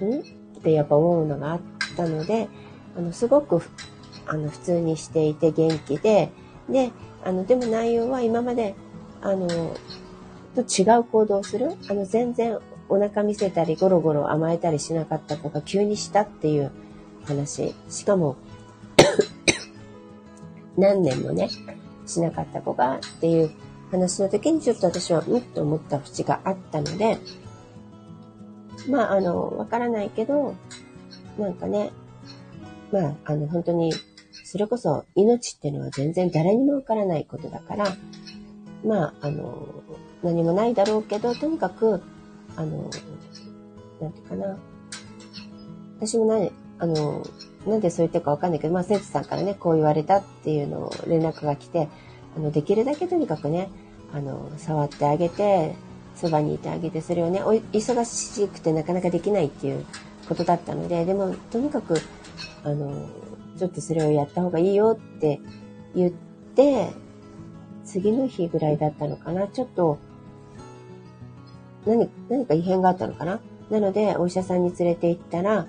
[0.00, 1.60] んってやっぱ思うのがあっ、
[1.94, 2.48] たので、
[2.96, 3.62] あの、すごく、
[4.26, 6.30] あの、普通にしていて元気で、
[6.68, 6.90] で、
[7.24, 8.74] あの、でも内容は今まで、
[9.22, 9.48] あの、
[10.54, 11.72] と違う行動をする。
[11.88, 16.70] あの、全然お腹見せたり、ゴロゴロ甘えたりしなかった子が急にしたっていう
[17.24, 17.74] 話。
[17.88, 18.36] しかも
[20.76, 21.48] 何年もね、
[22.06, 23.50] しなかった子がっていう
[23.90, 27.18] 話の時にちょっと私はうんと思った節があったので、
[28.88, 30.54] まあ、あの、わからないけど、
[31.38, 31.90] なんかね、
[32.92, 33.92] まあ、あの、本当に、
[34.44, 37.96] それこそ命っていうのは全然誰にもわからないことだから、
[38.84, 39.68] まあ、あの、
[40.22, 42.02] 何もないだろうけど、とにかく、
[42.56, 42.90] あの、
[44.00, 44.56] なんていうかな。
[45.98, 47.22] 私も何、あの、
[47.66, 51.88] なんでそう言ってるかわかんないけど、まあ、生徒さんからね、こう言われたっていうのを連絡が来て、
[52.36, 53.70] あの、できるだけとにかくね、
[54.12, 55.74] あの、触ってあげて、
[56.14, 59.84] そばにいてあげて、それをね、お忙しくてなかなかできないっていう
[60.28, 61.96] ことだったので、でも、とにかく、
[62.62, 63.08] あの、
[63.58, 65.40] ちょっとそれをやった方がいいよって
[65.94, 66.12] 言っ
[66.54, 66.92] て、
[67.84, 69.46] 次の日ぐらいだったのかな。
[69.48, 69.98] ちょっと、
[71.86, 73.40] 何、何か異変があったのかな？
[73.70, 75.66] なので、お医者さんに連れて行ったら、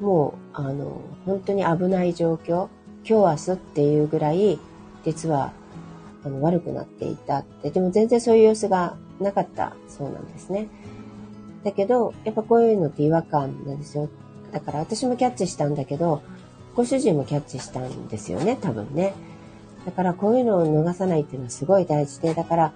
[0.00, 2.68] もう、あの、本当に危ない状況、
[3.08, 4.58] 今日明日っていうぐらい、
[5.04, 5.52] 実は、
[6.24, 10.68] あの悪くなっていたって、でも全然そういう様子がなかったそうなんですね。
[11.64, 14.08] だけど、やっぱこういうのって違和感なんですよ。
[14.52, 16.22] だから私もキャッチしたんだけど、
[16.76, 19.14] ご主人もキャッチしたんですよね、多分ね。
[19.84, 22.72] だからこういうのを逃さないっていうのはすごい大事で、だから、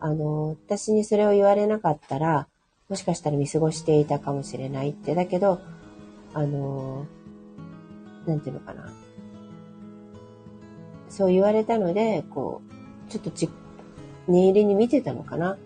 [0.00, 2.46] あの、私にそれを言われなかったら、
[2.88, 5.60] もしかしたら見過ごしていたかもしれないって、だけど、
[6.34, 7.06] あの、
[8.26, 8.92] なんていうのかな。
[11.08, 12.62] そう言われたので、こ
[13.08, 13.48] う、ちょっとち、
[14.28, 15.56] 念入りに見てたのかな。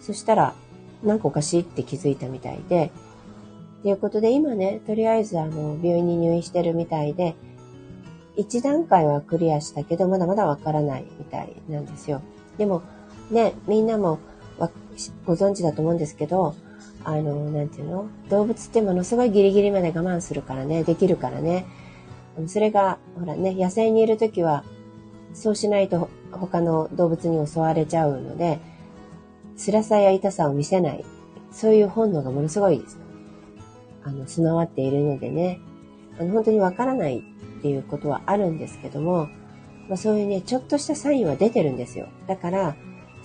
[0.00, 0.54] そしたら、
[1.02, 2.90] なんかおかしいって気づいたみたいで、
[3.82, 7.36] ということで、今ね、とりあえずあの、病院に入院してるみたいで、
[8.36, 12.20] 一段階はクリアしたけど、まだまだわからないみたいなんですよ。
[12.58, 12.82] でも、
[13.30, 14.18] ね、みんなも
[15.26, 16.54] ご存知だと思うんですけど、
[17.04, 18.08] あの、なんていうの？
[18.30, 21.66] 動物ってものすごいギリギリまで我慢するからね、できるからね。
[22.46, 24.64] それが、ほらね、野生にいるときは、
[25.32, 28.58] そうしないと他の動物に襲われちゃうので、
[29.56, 31.04] 辛さや痛さを見せない。
[31.52, 32.98] そういう本能がものすごいです。
[34.02, 35.60] あの、備わっているのでね、
[36.18, 39.28] あの、本当にわからないっていうことはあるんですけども、
[39.88, 42.08] まあ、そういうね、ちょっとしたサインは出てるんですよ。
[42.26, 42.76] だから、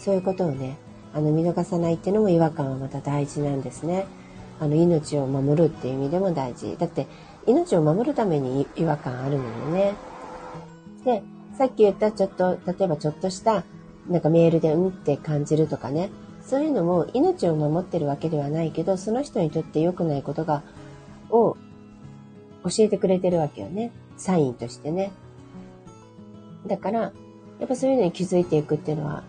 [0.02, 0.78] そういうことをね、
[1.14, 4.08] あの、見逃さないっていうのも違和感はまた大事なんですね。
[4.60, 6.76] あの、命を守るっていう意味でも大事。
[6.78, 7.06] だって、
[7.46, 9.94] 命を守るために違和感あるのよね。
[11.06, 11.22] で、
[11.56, 13.64] さっき言ったちょっと、例えばちょっとした、
[14.10, 16.10] なんかメールでうんって感じるとかね、
[16.42, 20.64] そういうのも命を守ってるわけではないけど、その人にとって良くないことが、
[21.30, 21.56] を
[22.64, 23.92] 教えてくれてるわけよね。
[24.18, 25.12] サインとしてね。
[26.66, 29.24] だから、やっぱそういうのに気づいていくっていうのは、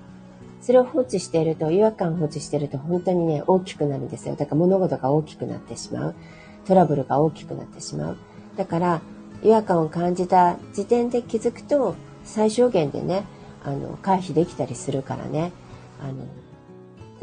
[0.63, 4.37] それを放置していると、違和感放置していると本当にね、大きくなるんですよ。
[4.37, 6.15] だから物事が大きくなってしまう。
[6.65, 8.17] トラブルが大きくなってしまう。
[8.57, 9.03] だから、
[9.43, 13.25] 違和感を感じた時点で気づくと、最小限でね、
[13.65, 15.51] あの、回避できたりするからね。
[16.01, 16.27] あの、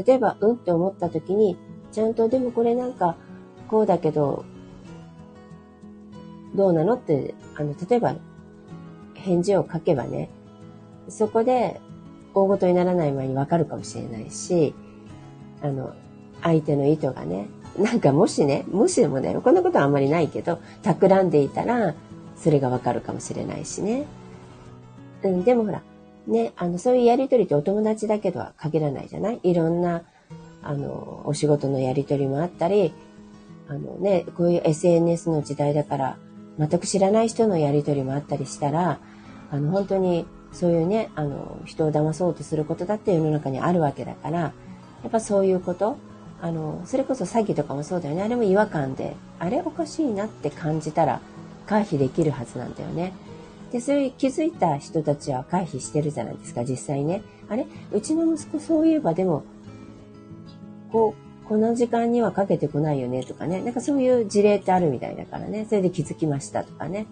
[0.06, 1.58] 例えば、うんって思った時に、
[1.94, 3.16] ちゃんとでもこれなんか、
[3.70, 4.44] こうだけど、
[6.56, 8.16] どうなのって、あの、例えば、
[9.14, 10.30] 返事を書けばね、
[11.08, 11.80] そこで
[12.34, 14.74] 大ごとにならない前にわかるかもしれないし、
[15.62, 15.94] あの、
[16.42, 21.96] 相手の意図がね、なんかもしね、もしもね、こんなことはあんまりないけど、企んでいたら、
[22.36, 24.06] それがわかるかもしれないしね。
[25.24, 25.82] うん、でもほら、
[26.28, 29.40] ね、あの、そういうやりとりってお友達だけとは限らないじゃない？
[29.44, 30.04] いろんな、
[30.64, 32.94] あの、お仕事のやりとりもあったり、
[33.68, 36.18] あのね、こういう SNS の時代だから、
[36.58, 39.00] 全く知らない人のやりとりもあったりしたら、
[39.52, 44.54] あの、本当にそういうね、あの、人を騙そうとすることだって世の中にあるわけだから、や
[45.08, 45.98] っぱそういうこと、
[46.42, 48.24] あの、それこそ詐欺とかもそうだよね。
[48.24, 51.22] あれも違和感で、あれおかしいなって感じたら
[51.66, 53.14] 回避できるはずなんだよね。
[53.72, 57.22] で、そういう気づいた人たちは回避してるじゃないですか、実際ね。
[57.50, 59.44] あれうちの息子そういえばでも、
[60.92, 63.62] こう、この時間にはかけてこないよねとかね。
[63.62, 65.66] なんかそういう事例ってあるみたいだからね。
[65.68, 67.08] それで気づきましたとかね。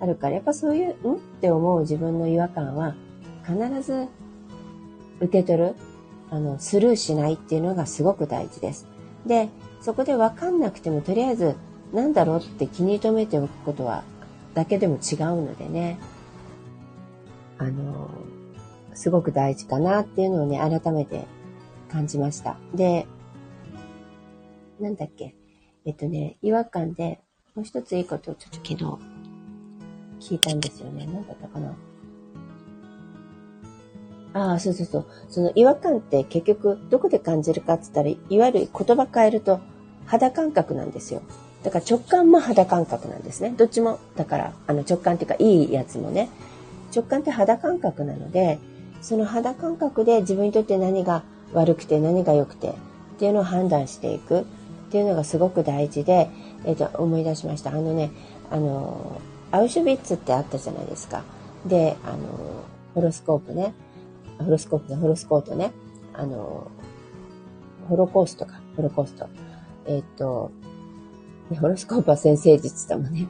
[0.00, 1.14] あるから、やっぱそういう、ん？
[1.16, 2.94] って思う自分の違和感は、
[3.46, 4.06] 必ず
[5.20, 5.74] 受け取る、
[6.30, 8.86] あの、スルーしないっていうのがすごく大事です。
[9.26, 9.48] で、
[9.80, 11.56] そこでわかんなくても、とりあえず、
[11.92, 14.04] なんだろうって気に留めておくことは
[14.54, 15.98] だけでも違うのでね、
[17.56, 18.10] あの、
[18.94, 21.24] すごく大事かなっていうのをね、改めて
[21.90, 22.58] 感じました。
[22.74, 23.06] で、
[24.80, 25.34] なんだっけ、
[25.86, 27.20] えっとね、違和感で、
[27.54, 28.98] もう一ついいことをちょっと昨日
[30.20, 31.06] 聞いたんですよね。
[31.06, 31.74] 何だったかな。
[34.34, 35.06] ああ、そうそうそう。
[35.28, 39.60] その違和感って結局どこで感じるかって言ったら、いわゆる言葉変えると
[40.06, 41.22] 肌感覚なんですよ。
[41.62, 43.54] だから直感も肌感覚なんですね。
[43.56, 46.28] どっちも、だから、あの直感っていうかいいやつもね。
[46.94, 48.58] 直感って肌感覚なので、
[49.02, 52.74] その肌感覚で自分にとって何が悪くて何が良くてっ
[53.18, 54.44] ていうのを判断していくっ
[54.90, 56.30] ていうのがすごく大事で、
[56.64, 57.70] えっ、ー、と、思い出しました。
[57.70, 58.10] あのね、
[58.50, 61.22] あの、アウシュビッツってあったじゃないですか。
[61.66, 62.18] で、あの、
[62.94, 63.74] ホロスコープね。
[64.38, 65.72] ホロスコープね、ホロスコートね。
[66.14, 66.70] あの、
[67.88, 69.26] ホロコーストか、ホロコースト。
[69.86, 70.50] えっ、と、
[71.60, 73.26] ホロスコープは先生術だもんね。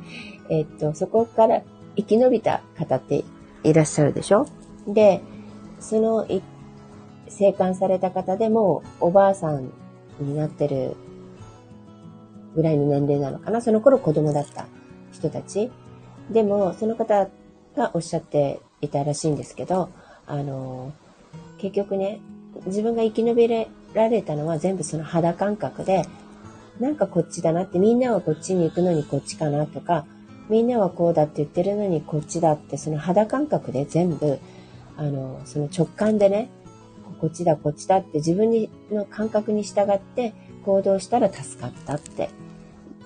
[0.50, 1.62] えっと、そこから
[1.96, 3.24] 生き延びた方って
[3.62, 4.46] いらっしゃるでしょ？
[4.88, 5.22] で、
[5.78, 6.26] その
[7.28, 9.70] 生還された方でもおばあさん
[10.18, 10.96] になってる
[12.57, 13.61] ぐらいの年齢なのかな。
[13.61, 14.66] その頃子供だった
[15.12, 15.70] 人たち。
[16.30, 17.28] でも、その方
[17.76, 19.90] がおっしゃっていたらしいんですけど、
[20.26, 20.92] あの、
[21.58, 22.20] 結局ね、
[22.66, 23.48] 自分が生き延び
[23.94, 26.04] られたのは全部その肌感覚で、
[26.80, 30.06] なんかこっちだなって、みんなはこっちに行くのにこっちかなとか、
[30.48, 34.38] みんなはこうだって言ってるのにこっちだって、その肌感覚で全部、
[34.96, 36.50] あの、その直感でね、
[37.20, 42.30] こっちだこっちだって自分の感覚に従って行動したら助かったって。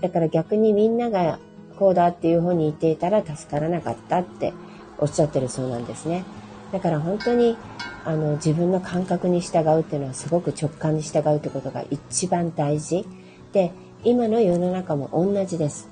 [0.00, 1.38] だから逆にみんなが
[1.82, 4.52] こうだっていう方に言っていたら助からなかったって
[4.98, 6.24] おっしゃってるそうなんですね。
[6.70, 7.56] だから本当に
[8.04, 13.04] あの自分の感覚に従うっていうのはすごく直感に従うってことが一番大事。
[13.52, 13.72] で、
[14.04, 15.88] 今の世の中も同じです。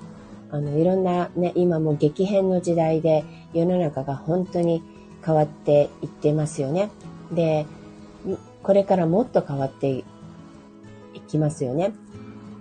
[0.53, 4.85] あの、いろんなね、今も激変の時代で世の中が本当に
[5.26, 6.88] 変わっていってますよね。
[7.33, 7.66] で、
[8.62, 10.05] これからもっと変わってい
[11.26, 11.92] きますよね。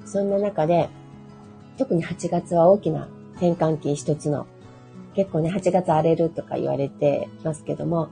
[0.04, 0.90] そんな中で、
[1.78, 3.08] 特に8月は大きな
[3.40, 4.46] 転換期一つの、
[5.16, 8.10] 結構ね、8月荒れるとか言われてますけども、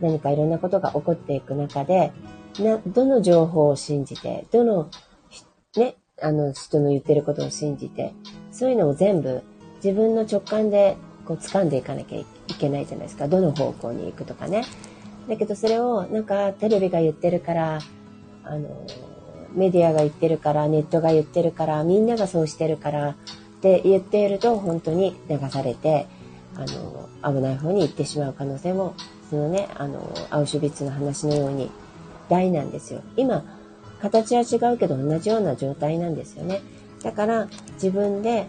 [0.00, 2.12] 何かいろんなことが起こっていく中で、
[2.60, 4.90] な、どの情報を信じて、どの、
[5.76, 8.14] ね、あの人の言ってることを信じて、
[8.52, 9.42] そういうのを全部
[9.82, 12.24] 自分の直感でこう掴んでいかなきゃい
[12.58, 13.26] けないじゃないですか。
[13.26, 14.62] どの方向に行くとかね。
[15.28, 17.80] だけどそれをなんかテレビが言ってるから、
[18.44, 18.86] あの、
[19.52, 23.16] メディアが言ってるから、ネットが言ってるから、みんながそうしてるから
[23.64, 26.06] って言っていると本当に流されて、
[26.54, 28.94] あの、危ない方に行ってしまう可能性も、
[29.30, 31.70] そのね、あの、アウシュビッツの話のように
[32.28, 33.00] 大なんですよ。
[33.16, 33.42] 今、
[34.02, 36.60] 形は違うけど同じような状態なんですよね。
[37.02, 38.46] だから自分で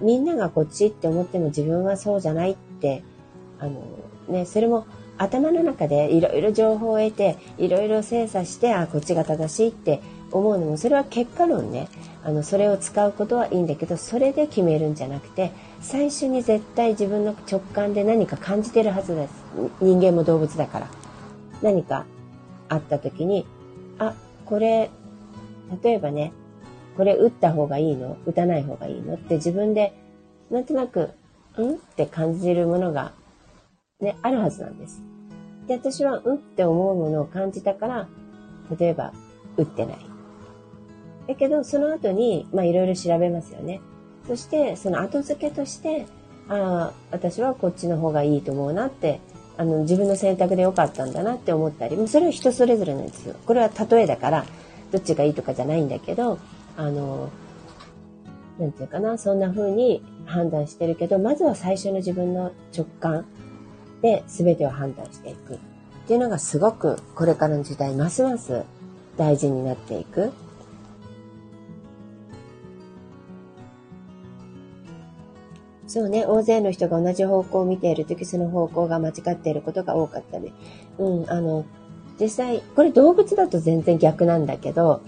[0.00, 3.04] みんながこっちって思っても自分はそうじゃないって、
[3.60, 3.84] あの
[4.28, 4.86] ね、それも
[5.16, 10.00] 頭の中でいろいろ情報を得て、いろいろ精査して、あ、こっちが正しいって
[10.32, 11.88] 思うのも、それは結果論ね。
[12.22, 19.32] あの、それを使うことはいいんだけど、それで決めるんじゃなくて、最初に絶対自分の直感で何か感じてるはずです。
[19.80, 20.86] 人間も動物だから。
[21.62, 22.04] 何か
[22.68, 23.46] あった時に、
[23.98, 24.90] あ、これ、
[25.82, 26.32] 例えばね、
[26.96, 28.16] これ打った方がいいの？
[28.26, 29.14] 打たない方がいいの？
[29.14, 29.94] って自分で、
[30.50, 31.10] なんとなく、
[31.58, 31.74] ん？
[31.74, 33.12] って感じるものが、
[34.00, 35.02] ね、あるはずなんです。
[35.66, 36.34] で、私は、うん？
[36.34, 38.08] って思うものを感じたから、
[38.78, 39.14] 例えば、
[39.56, 40.09] 打ってない。
[41.30, 43.80] だけど、その後に、まあ、いろいろ調べますよね。
[44.26, 46.06] そして、その後付けとして、
[46.48, 49.20] ああ、私はこっちの方がいいと思うなって、
[49.56, 53.36] あの、自分の選択で良かったんだなって思ったり、もうそれは人それぞれなんですよ。
[53.46, 54.44] これは例えだから、
[54.90, 56.38] どっちがいいとかじゃないんだけど、
[56.76, 57.30] あの、
[58.58, 63.24] なんていうかな、そんな風に判断してるけど、まずは最初の自分の直感
[64.02, 65.58] で全てを判断していくっ
[66.08, 68.64] ていうのがすごくこれからの時代ますます
[69.16, 70.32] 大事になっていく。
[75.90, 80.52] そうね、大勢の人が同じ方向を見ているとき、その方向が間違っていることが多かったね。
[80.98, 81.64] うん、あの、
[82.20, 85.00] 実際、これ動物だと全然逆なんだけど、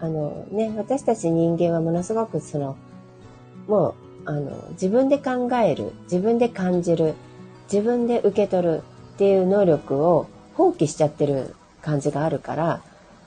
[0.00, 2.76] あのね、私たち人間はものすごくその、
[3.66, 3.94] もう、
[4.26, 7.14] あの、自分で考える、自分で感じる、
[7.64, 8.82] 自分で受け取る
[9.14, 12.80] っていう能力を放棄しちゃってる感じがあるから、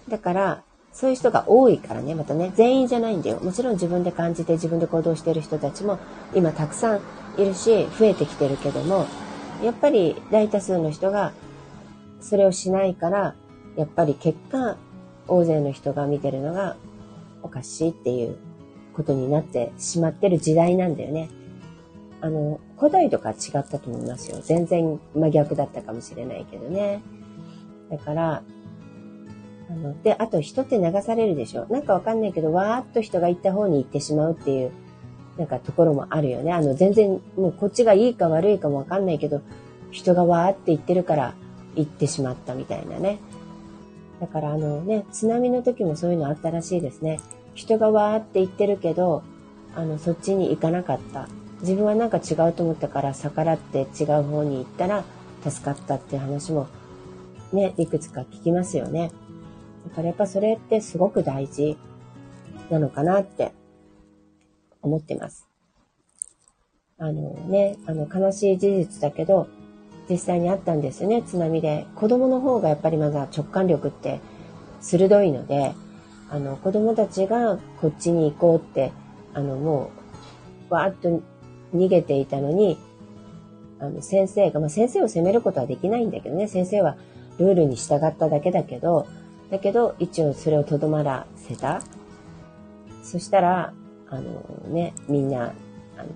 [0.07, 0.63] だから、
[0.95, 3.41] そういう人が多いからね、またね、全員じゃないんだよ。
[3.41, 5.99] もちろん自分で感じて自分で行動してる人たちも
[6.33, 7.01] 今たくさん
[7.37, 9.05] いるし、増えてきてるけども、
[9.61, 11.33] やっぱり大多数の人が
[12.21, 13.35] それをしないから、
[13.75, 14.77] やっぱり結果、
[15.27, 16.77] 大勢の人が見てるのが
[17.43, 18.37] おかしいっていう
[18.93, 21.29] ことになってしまってる時代なんだよね。
[22.21, 24.37] あの、古代とか違ったと思いますよ。
[24.41, 27.01] 全然真逆だったかもしれないけどね。
[27.91, 28.43] だから、
[29.69, 31.65] あの、で、あと人って流されるでしょ。
[31.69, 34.71] なんかわかんないけど、わーっと人が行った方に行ってしまうっていう、
[35.37, 36.53] なんかところもあるよね。
[36.53, 39.41] あの、全然、もうこっちがいいか悪いかもわかんないけど、
[39.91, 41.33] 人がわーって行ってるから
[41.75, 43.19] 行ってしまったみたいなね。
[44.19, 47.19] だからあのね、津波の時もそういうのあったらしいですね。
[47.53, 49.23] 人がわーって言ってるけど、
[49.75, 51.27] あの、そっちに行かなかった。
[51.61, 55.03] 自分はなんか違うと思ったから逆らって違う方に行ったら
[55.43, 56.67] 助かったっていう話も
[57.53, 59.11] ね、いくつか聞きますよね。
[59.95, 61.77] かやっぱそれってすごく大事
[62.69, 63.53] なのかなって
[64.81, 65.47] 思ってます。
[66.97, 69.47] あのね、あの悲しい事実だけど、
[70.09, 71.87] 実際にあったんですよね、津波で。
[71.95, 74.19] 子供の方がやっぱりまだ直感力って
[74.79, 75.73] 鋭いので、
[76.29, 78.91] あの、子供たちがこっちに行こうって、
[79.33, 79.91] あの、も
[80.69, 81.21] う、わーっと
[81.75, 82.77] 逃げていたのに、
[83.79, 86.97] あの、先生が、まあ、先生を責めることはできないんだけどね、先生は
[87.37, 89.07] ルールに従っただけだけど、
[89.49, 91.81] だけど、一応それをとどまらせた。
[93.03, 93.73] そしたら、
[94.09, 95.53] あのね、みんな、
[95.97, 96.09] あの、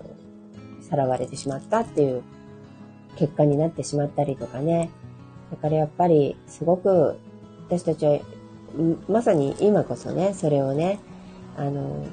[0.82, 2.24] さらわれてしまったっていう
[3.16, 4.90] 結果になってしまったりとかね。
[5.52, 7.18] だからやっぱりすごく
[7.68, 8.20] 私たちは
[9.08, 11.00] まさに今こそね、それをね、
[11.58, 12.06] あの、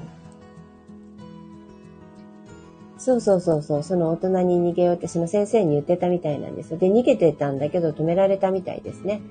[2.97, 6.77] そうそうそうそう、その大人に逃げようってその先生に言ってたみたいなんです。
[6.77, 9.21] で、逃げてたんだけど止められたみたいですね。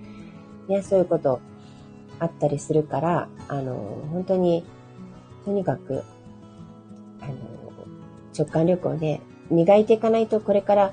[0.68, 1.41] ね、そういうこと
[2.19, 3.75] あったりするから、あの、
[4.11, 4.64] 本当に、
[5.45, 6.03] とにかく、
[7.21, 7.35] あの、
[8.37, 10.93] 直感力をね、磨いていかないとこれから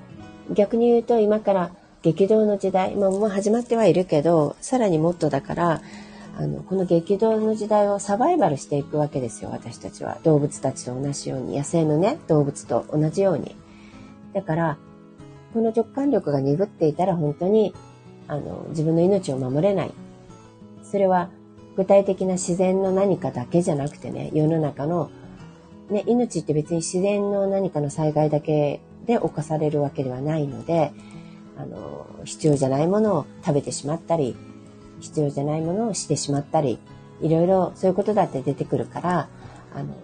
[0.51, 1.71] 逆に言うと今から
[2.01, 5.81] 激動の時代、まあ、もう始まってはいるけど、さらにもっとだから、
[6.37, 10.17] あの、この激動の時代をサバイバルしていくわけですよ、私たちは。
[10.23, 13.55] 動物たちと同じように、野生のね、動物と同じように。
[14.33, 14.77] だから、
[15.53, 17.73] この直感力が鈍っていたら本当に、
[18.27, 19.93] あの、自分の命を守れない。
[20.93, 21.31] それは、
[21.75, 25.09] 具体的な自然の何かだけじゃなくてね、世の中の、
[25.89, 30.93] ね、命って別に自然の何かの災害だけで侵されるわけではないので、
[31.57, 34.35] あの、必要じゃないものを食べてしまったり、
[34.99, 36.77] 必要じゃないものをしてしまったり、
[37.21, 39.29] いろいろそういうことだって出てくるから、
[39.73, 39.95] あの、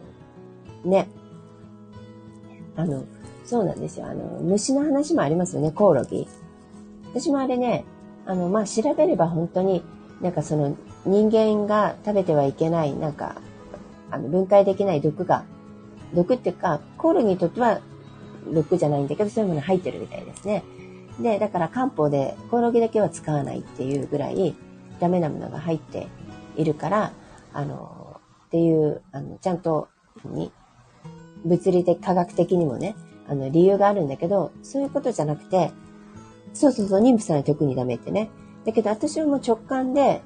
[0.90, 1.08] ね、
[2.76, 3.06] あの、
[3.46, 4.08] そうなんですよ。
[4.08, 6.28] あの、虫の話もありますよね、コオロギ。
[7.14, 7.86] 私もあれね、
[8.26, 9.84] あの、まあ、調べれば本当に、
[10.22, 13.36] なんかその人間が食べてはいけない、なんか、
[14.12, 15.46] あの、分解できない毒が、
[16.14, 17.80] 毒っていうか、コオロギにとっては
[18.54, 20.64] 毒じゃないんだけど、そういうもの入ってるみたいですね。
[21.20, 24.56] で、だから漢方でコオロギだけは使わないっていうぐらい
[25.00, 26.08] ダメなものが入って
[26.56, 27.12] いるから、
[27.54, 29.88] あの、っていう、あの、ちゃんと、
[30.26, 30.52] に、
[31.46, 32.96] 物理的、科学的にもね、
[33.28, 35.72] あの、理由があるんだけど、そういうことじゃなくて、
[36.54, 38.30] そうそうそう、妊婦さんは特にダメってね。
[38.70, 40.22] だけど私はもう直感で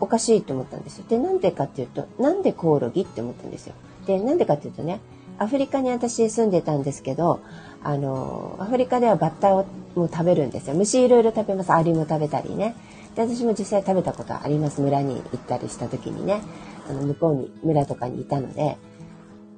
[0.00, 1.04] おかしいと思ったんですよ。
[1.08, 3.74] で、なんでかっていうと、なんでコオロギって思ったんですよ。
[4.06, 5.00] で、なんでかっていうとね、
[5.38, 7.40] アフリカに私住んでたんですけど、
[7.84, 10.74] あの、アフリカではバッタをも食べるんですよ。
[10.74, 11.72] 虫いろいろ食べます。
[11.72, 12.74] アリも食べたりね。
[13.14, 14.80] で、私も実際食べたことあります。
[14.80, 16.40] 村に行ったりした時にね。
[16.88, 18.78] あの、向こうに、村とかにいたので。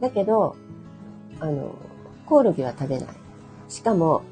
[0.01, 0.57] だけど、
[1.39, 1.76] あの、
[2.26, 3.09] コオロギは食べない。
[3.68, 4.22] しかも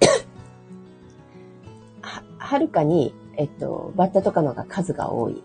[2.02, 5.42] は、はるかに、えっと、バッタとかのが数が多い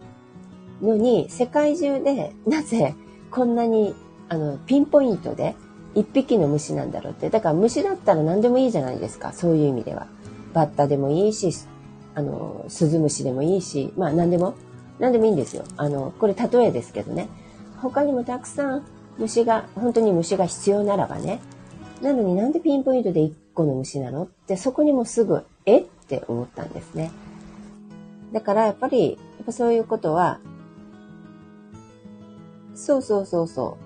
[0.81, 2.95] のに、世界中でなぜ
[3.29, 3.95] こんなに、
[4.29, 5.55] あの、ピンポイントで
[5.95, 7.29] 一匹の虫なんだろうって。
[7.29, 9.33] だから虫だったら何でもいいじゃないですか。
[9.33, 10.07] そういう意味では。
[10.53, 11.51] バッタでもいいし、
[12.15, 14.55] あの、スズムシでもいいし、まあ何でも、
[14.99, 15.63] 何でもいいんですよ。
[15.77, 17.29] あの、これ例えですけどね。
[17.81, 18.85] 他にもたくさん
[19.17, 21.39] 虫が、本当に虫が必要ならばね。
[22.01, 24.23] なのになんでピンポイントで1個の虫なの？
[24.23, 25.79] ってそこにもすぐ、え？
[25.79, 27.11] って思ったんですね。
[28.31, 30.39] だからやっぱり、やっぱそういうことは、
[32.75, 33.77] そうそうそうそ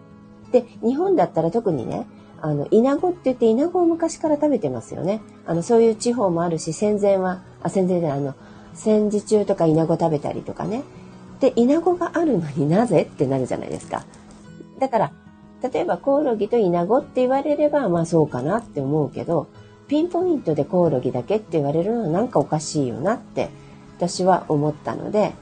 [0.50, 0.52] う。
[0.52, 2.08] で、日本だったら特にね、
[2.42, 5.22] あの、イナゴって言って、イナゴを昔から食べてますよね。
[5.46, 8.36] あの、そういう地方もあるし、戦前は、あ、戦前であの、
[8.74, 10.84] 戦時中とかイナゴ食べたりとかね。
[11.40, 14.06] で、イナゴがあるのになぜってなるじゃないですか。
[14.80, 15.12] だから、
[15.64, 19.48] 例えばコオロギとイナゴって言われれば、まあそうかなって思うけど、
[19.88, 23.50] ピンポイントでコオロギだけって言われるのはなんかおかしいよなって
[23.98, 25.34] 私は思ったので、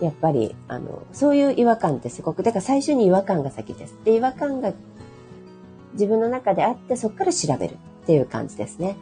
[0.00, 3.96] やっぱり、あの、そういう違和感ってすごく、だから最初に違和感が先です。
[4.04, 4.72] で、違和感が
[5.94, 8.96] 自分の中であってそこから調べるっていう感じですね。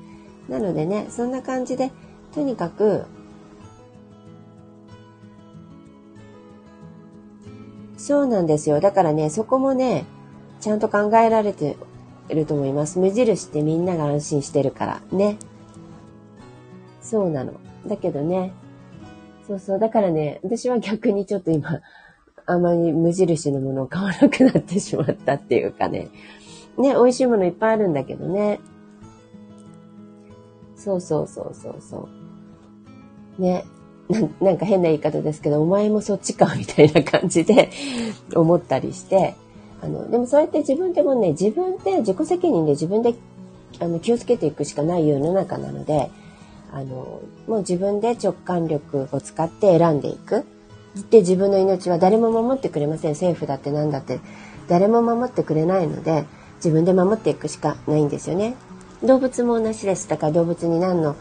[0.49, 1.91] なのでね、そんな感じで、
[2.35, 3.05] とにかく、
[7.97, 8.81] そうなんですよ。
[8.81, 10.07] だからね、そこもね、
[10.61, 11.77] ちゃんと考えられて
[12.29, 12.99] ると思います。
[12.99, 15.39] 無印ってみんなが安心してるからね。
[17.03, 17.55] そうなの。
[17.87, 18.53] だけどね、
[19.47, 19.79] そうそう。
[19.79, 21.81] だからね、私は逆にちょっと今、
[22.47, 26.09] あまり無印のものを買わなくなってしまったっていうかね。
[26.79, 28.61] ね、美味しいものいっぱいあるんだけどね。
[30.77, 32.09] そうそうそうそうそ
[33.39, 33.43] う。
[33.43, 33.65] ね。
[34.09, 37.71] ななんか変な言い方ですけど、お前もそっちか、みたいな感じで
[38.35, 39.35] 思ったりして、
[39.83, 43.15] あの、でもそうやって自分でもね、自分で自己責任で自分で
[43.81, 46.11] あの気をつけていくしかない世の中なので、
[46.73, 50.45] あの、もう自分で直感力を使って選んでいく。
[51.11, 53.13] で、自分の命は誰も守ってくれません。
[53.13, 54.21] 政府だって何だって。
[54.69, 56.25] 誰も守ってくれないので、
[56.57, 58.57] 自分で守っていくしかないんですよね。
[59.03, 60.09] 動物も同じです。
[60.09, 61.17] だから動物に何の、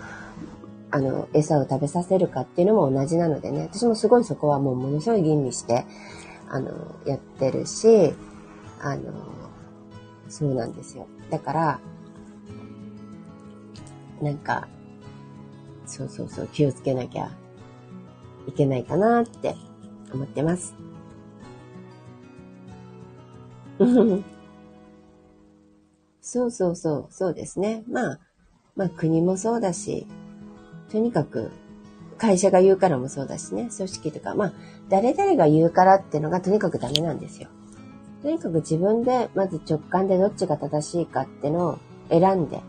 [0.92, 3.70] あの、餌を食べさせるかっていうのも同じなのでね。
[3.72, 5.86] 私もすごいそこはもうものすごい吟味して、
[6.50, 8.14] あの、やってるし、
[8.82, 9.12] あの、
[10.30, 11.08] そうなんですよ。
[11.30, 11.80] だから、
[14.22, 14.68] なんか、
[15.88, 17.30] そうそうそう、気をつけなきゃ
[18.48, 19.56] いけないかなって
[20.14, 20.76] 思ってます。
[26.22, 27.84] そうそうそう、そうですね。
[27.88, 28.20] まあ、
[28.76, 30.08] まあ国もそうだし、
[30.92, 31.52] とにかく
[32.18, 34.54] 会社が言うからもそうだしね、組織とか、まあ
[34.90, 37.50] 誰々が言うからってのがとにかくダメなんですよ。
[38.22, 41.80] とにかく自分でまず直感でどっちが正しいかってのを
[42.10, 42.62] 選んで、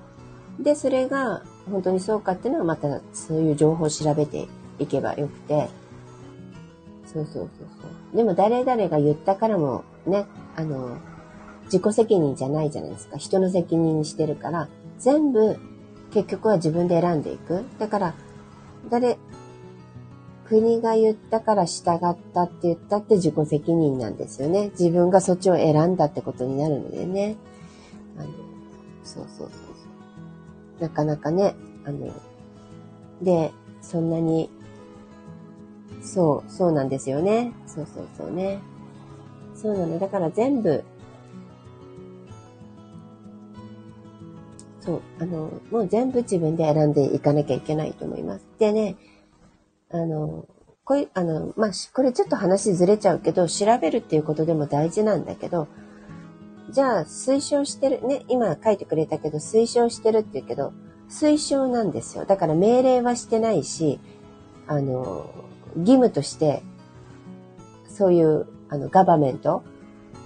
[0.61, 4.47] で、それが本当にそうかっていうのはまたそういう情報を調べて
[4.79, 5.69] いけばよくて、
[7.07, 7.51] そうそうそう
[7.81, 8.17] そう。
[8.17, 10.99] でも誰々が言ったからもね、あの、
[11.65, 13.17] 自己責任じゃないじゃないですか。
[13.17, 15.59] 人の責任にしてるから、全部
[16.13, 17.65] 結局は自分で選んでいく。
[17.79, 18.15] だから、
[18.89, 19.19] 誰、
[20.45, 24.71] 国が言ったから従ったって言ったって自己責任なんですよね。
[24.79, 27.37] 自分がそっちを選んだってことになるのでね。
[28.17, 28.29] あの、
[29.03, 29.66] そうそうそうそう。
[30.81, 31.55] なかなかね、
[31.85, 32.13] あの、
[33.23, 34.51] で、そんなに、
[36.03, 37.53] そう、そうなんですよね。
[37.67, 38.61] そうそうそうね。
[39.55, 39.99] そうなの。
[39.99, 40.85] だから全部、
[44.81, 48.47] そう、あの、もう全部自分で選んでいかなきゃいけないと思います。
[48.59, 48.97] でね、
[49.91, 50.47] あの、
[50.85, 55.67] これ、あの、まあ、これちょっと話ずれちゃうけど、調べるっていうことでも大事なんだけど、
[56.71, 60.73] じゃあ、推奨してる、ね、今書いてくれたけど、推奨してるって言うけど、
[61.09, 62.25] 推奨なんですよ。
[62.25, 64.01] だから命令はしてないし、
[64.67, 65.31] あの、
[65.77, 66.63] 義務として、
[67.89, 69.63] そういう、あの、ガバメント、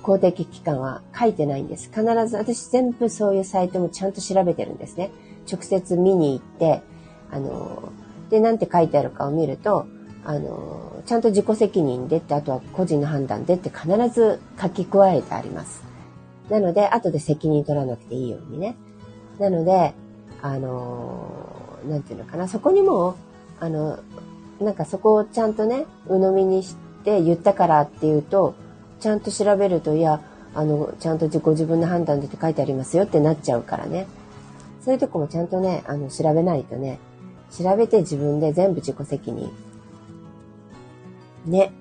[0.03, 1.91] 公的機関は書いてないんです。
[1.91, 5.11] 必ず、私全部そういうサイトもちゃんと調べてるんですね。
[5.51, 6.83] 直接見に行って、
[7.31, 7.93] あの、
[8.31, 9.87] で、なんて書いてあるかを見ると、
[10.25, 15.90] あの、ちゃんと自己責任でって、あとは個人の判断でって必ず書き加えてあります。
[16.51, 18.77] なので、後で責任取らなくていいようにね。
[19.39, 19.95] なので、
[20.43, 23.17] あの、なんていうのかな、そこにも、
[23.61, 23.99] あの、
[24.61, 28.55] なんかそこをちゃんとね、鵜呑みにして言ったからっていうと、
[28.99, 30.21] ちゃんと調べると、いや、
[30.55, 34.07] あの、ちゃんと自己自分の判断でって書いてありますよってなっちゃうからね。
[34.85, 36.99] そういうとこもちゃんとね、あの、調べないとね、
[37.51, 39.51] 調べて自分で全部自己責任。
[41.47, 41.73] ね。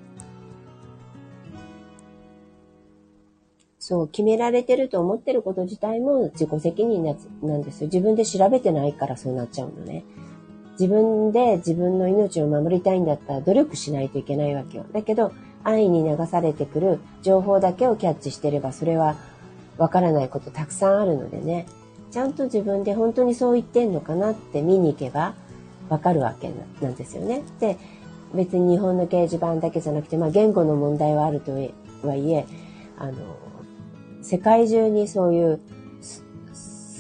[3.90, 7.04] そう、決められてると思ってること自体も自己責任
[7.42, 7.88] なんですよ。
[7.88, 10.04] 自分で調べてないからそうなっちゃうのね。
[10.74, 14.86] 自分で自分の命を守りたいんだったら努力しないといけないわけよ。
[14.94, 15.32] だけど、
[15.64, 19.16] 安易に流されてくる情報だけをキャッチしてれば、それは
[19.80, 21.66] わからないことたくさんあるのでね、
[22.12, 25.34] ちゃんと自分で本当にそう言ってんのかなって見に行けば
[25.90, 27.42] わかるわけなんですよね。
[27.60, 27.80] で、
[28.36, 32.46] 別に日本の掲示板だけじゃなくて、まあ言語の問題はあるとはいえ、
[33.00, 33.14] あの、
[34.30, 35.60] 世界中にそういう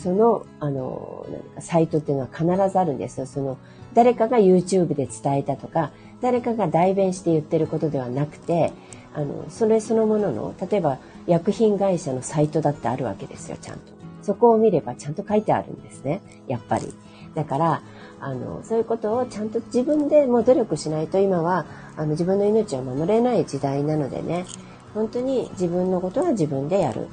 [0.01, 3.27] その、あの、何かサイトっていうのは必ずあるんですよ。
[3.27, 3.57] その、
[3.93, 8.73] 誰かが YouTube で伝えたとか、誰かが代弁して言ってることではなくて、
[9.13, 13.91] あの、それそのものの、例えば薬品会社のサイトだってあるわけですよ、ちゃんと。
[14.23, 16.93] そこを見ればちゃんと書いてあるんですね、やっぱり。
[17.35, 17.81] だから、
[18.21, 21.65] あの、そういうことをちゃんと自分でも努力しないと今は、
[21.95, 24.45] あの、自分の命を守れない時代なのでね、
[24.93, 27.07] 本当に自分のことは自分でやる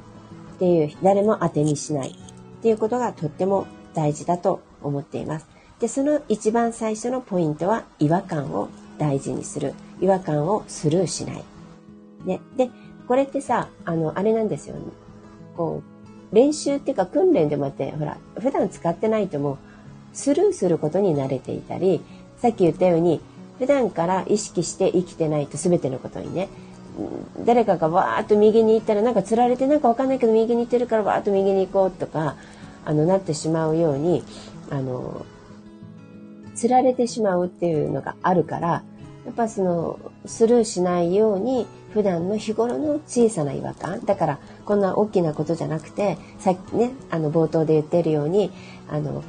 [0.57, 2.09] っていう、誰も当てにしない。
[2.09, 5.47] っていうことがとっても大事だと思っています。
[5.79, 9.75] で、その一番最初のポイントは違和感を大事にする。
[10.01, 11.43] 違和感をスルーしない。
[12.25, 12.41] ね。
[12.57, 12.71] で、
[13.07, 14.81] これってさ、あの、あれなんですよね。
[15.55, 15.83] こ
[16.31, 19.57] う、練習っていうか訓練でもあって、ほら、普段使ってないともう、
[20.13, 22.01] スルーすることに慣れていたり、
[22.41, 23.21] さっき言ったように、
[23.59, 26.49] 普段から意識して生きてないと全てのことにね、
[27.45, 32.35] 誰かがわーっと右に行ったらなんか釣られてなんかわかんないけど右に行ってるからわーっと右に行こうとか
[32.85, 34.23] あのなってしまうように
[34.69, 35.25] あの
[36.55, 38.83] 釣られてしまうっていうのがあるから
[39.25, 44.05] やっぱそのスルーしないように普段の日頃の小さな違和感。
[44.05, 48.51] だからこんな大きなことじゃなくてさっきねあの冒頭で言ってるように
[48.89, 49.23] あの、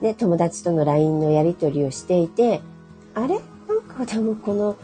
[0.00, 2.60] ね、友達との LINE のやり取りをしていて
[3.14, 3.40] あれ？
[3.68, 4.76] なんかでもこの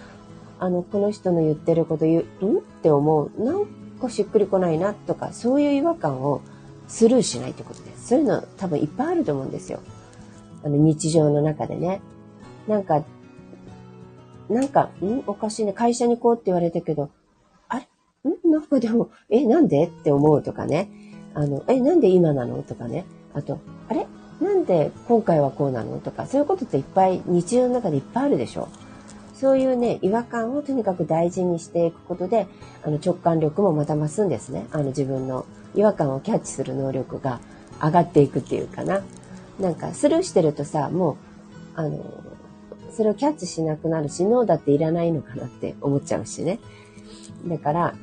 [0.60, 2.58] あの、この人の言ってること言う、ん？
[2.58, 3.42] って思う。
[3.42, 3.66] なん
[4.00, 6.42] かしっくりこないなとか、そういう違和感を
[6.86, 8.08] スルーしないってことです。
[8.08, 9.80] そういうの多分いっぱいあると思うんですよ。
[10.62, 12.02] あの、日常の中でね。
[12.68, 13.02] なんか、
[14.50, 15.22] なんか、ん？
[15.26, 15.72] おかしいね。
[15.72, 17.08] 会社に行こうって言われたけど、
[17.68, 18.30] あれ？
[18.30, 18.50] ん？
[18.50, 19.86] なんかでも、え、なんで？
[19.86, 20.90] って思うとかね。
[21.32, 22.62] あの、え、なんで今なの？
[22.62, 23.06] とかね。
[23.32, 23.58] あと、
[23.88, 24.06] あれ？
[24.42, 25.98] なんで今回はこうなの？
[26.00, 28.68] とか、そういうことっていっぱい日常の中でいっぱいあるでしょ。
[29.40, 32.46] そういうね、違和感をとにかく大事にしていくことで、
[32.82, 34.66] あの直感力もまた増すんですね。
[34.70, 37.40] あの自分の違和感をキャッチする能力が
[37.82, 39.00] 上がっていくっていうかな。
[39.58, 41.16] なんかスルーしてるとさ、もう、
[41.74, 42.04] あの、
[42.92, 46.58] それをキャッチしなくなるし、脳だっていらないのかなって思っちゃうしね。
[47.46, 47.94] だから、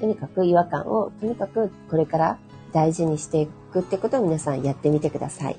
[0.00, 2.38] とにかく違和感を、とにかくこれから
[2.72, 5.56] 大事にしていくってことを皆さんやってみてください。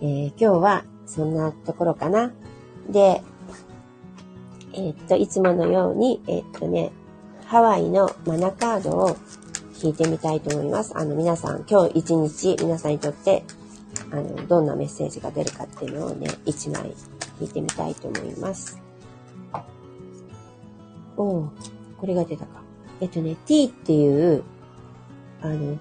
[0.00, 2.32] えー、今日はそんなところかな。
[2.88, 3.22] で、
[4.72, 6.92] え、っと、いつものように、え、っとね、
[7.46, 9.16] ハワイのマナカードを
[9.82, 10.96] 引いてみたいと思います。
[10.96, 13.44] あの、皆さん、今日一日、皆さんにとって、
[14.12, 16.94] あの、どんなメッセージが出るかっていうのをね、一枚
[17.40, 18.80] 引いてみたいと思います。
[21.16, 21.52] おお、
[21.98, 22.62] これが出たか。
[23.00, 24.44] えっとね、T っていう、
[25.42, 25.78] あの、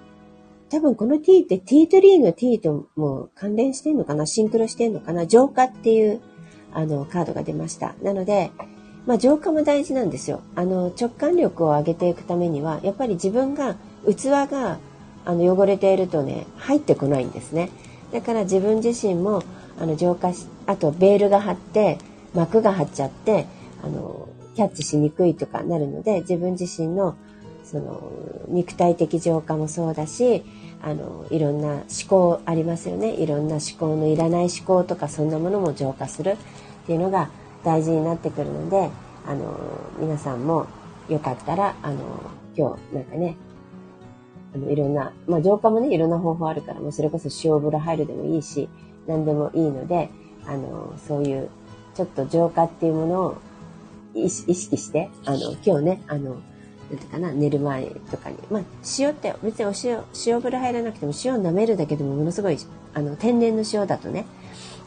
[0.70, 4.26] 多分この T ってティートリーの T とも関連してんのかな？
[4.26, 5.26] シンクロしてんのかな？
[5.26, 6.22] 浄化っていう
[6.72, 7.96] あのカードが出ました。
[8.04, 8.52] なので、
[9.10, 10.42] まあ、浄化も大事なんですよ。
[10.54, 13.76] あの直感力を上げていくためにはやっぱり自分が
[14.08, 14.78] 器が
[15.26, 17.72] あの汚れているとね入ってこないんですね。
[18.12, 19.42] だから自分自身も
[19.80, 21.98] あの浄化しあとベールが張って
[22.36, 23.48] 膜が張っちゃって
[23.84, 27.16] あのキャッチしにくいとかなるので自分自身の
[27.64, 28.12] その
[28.50, 30.44] 肉体的浄化もそうだし
[30.84, 36.38] あのいろんな思考ありますよねいろんな思考のいらない思考とかそんなものも浄化する
[36.84, 37.32] っていうのが
[37.64, 38.90] 大事になってくるので
[39.26, 39.58] あの
[40.00, 40.68] 皆さんも
[41.10, 41.98] よかったらあの
[42.56, 43.36] 今日なんかね
[44.54, 48.70] あのいろんな、まあ、浄化もねいろんな方法あるからもうそれこそ塩風呂入るでもいいし
[49.08, 50.10] 何でもいいので
[50.46, 51.50] あのそういう
[51.96, 53.38] ちょっと浄化っていうものを
[54.16, 56.42] 意識してあの今日ねあの
[56.90, 58.38] なんていうかな、寝る前とかに。
[58.50, 58.64] まあ、
[58.98, 62.58] 塩って別にお塩、塩風呂入らなくても塩舐めるだけでもものすごい、
[62.94, 64.26] あの、天然の塩だとね、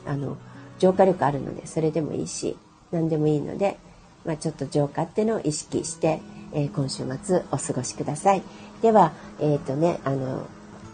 [0.04, 0.36] あの、
[0.82, 2.56] 浄化力あるので、それでもいいし、
[2.90, 3.78] 何でもいいので、
[4.24, 6.20] まあ、ちょっと浄化っていうのを意識して、
[6.52, 8.42] えー、今週末お過ごしください。
[8.82, 10.44] では、えっ、ー、とね、あの、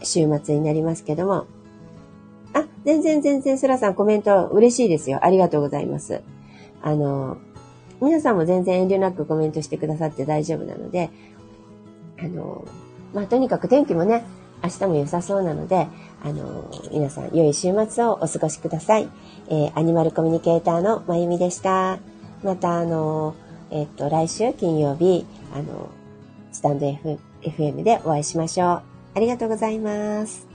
[0.02, 1.46] 週末になりますけども、
[2.52, 5.20] あ、全然全然、そらさんコメント嬉しいですよ。
[5.22, 6.20] ありがとうございます。
[6.82, 7.38] あの、
[8.02, 11.08] 皆さんも全然遠慮なくコメントしてくださって大丈夫なので、
[12.18, 12.66] あの、
[13.14, 14.22] まあ、とにかく天気もね、
[14.62, 15.88] 明日も良さそうなので、
[16.22, 19.08] あの、皆さん良い週末をお過ごしください。
[19.50, 21.98] えー、アニマルコミュニケーターのまゆみでした。
[22.42, 23.34] また、あの、
[23.70, 25.88] えっと、来週金曜日、あの、
[26.52, 28.82] スタンド、F、FM でお会いしましょう。
[29.14, 30.47] ありがとうございます。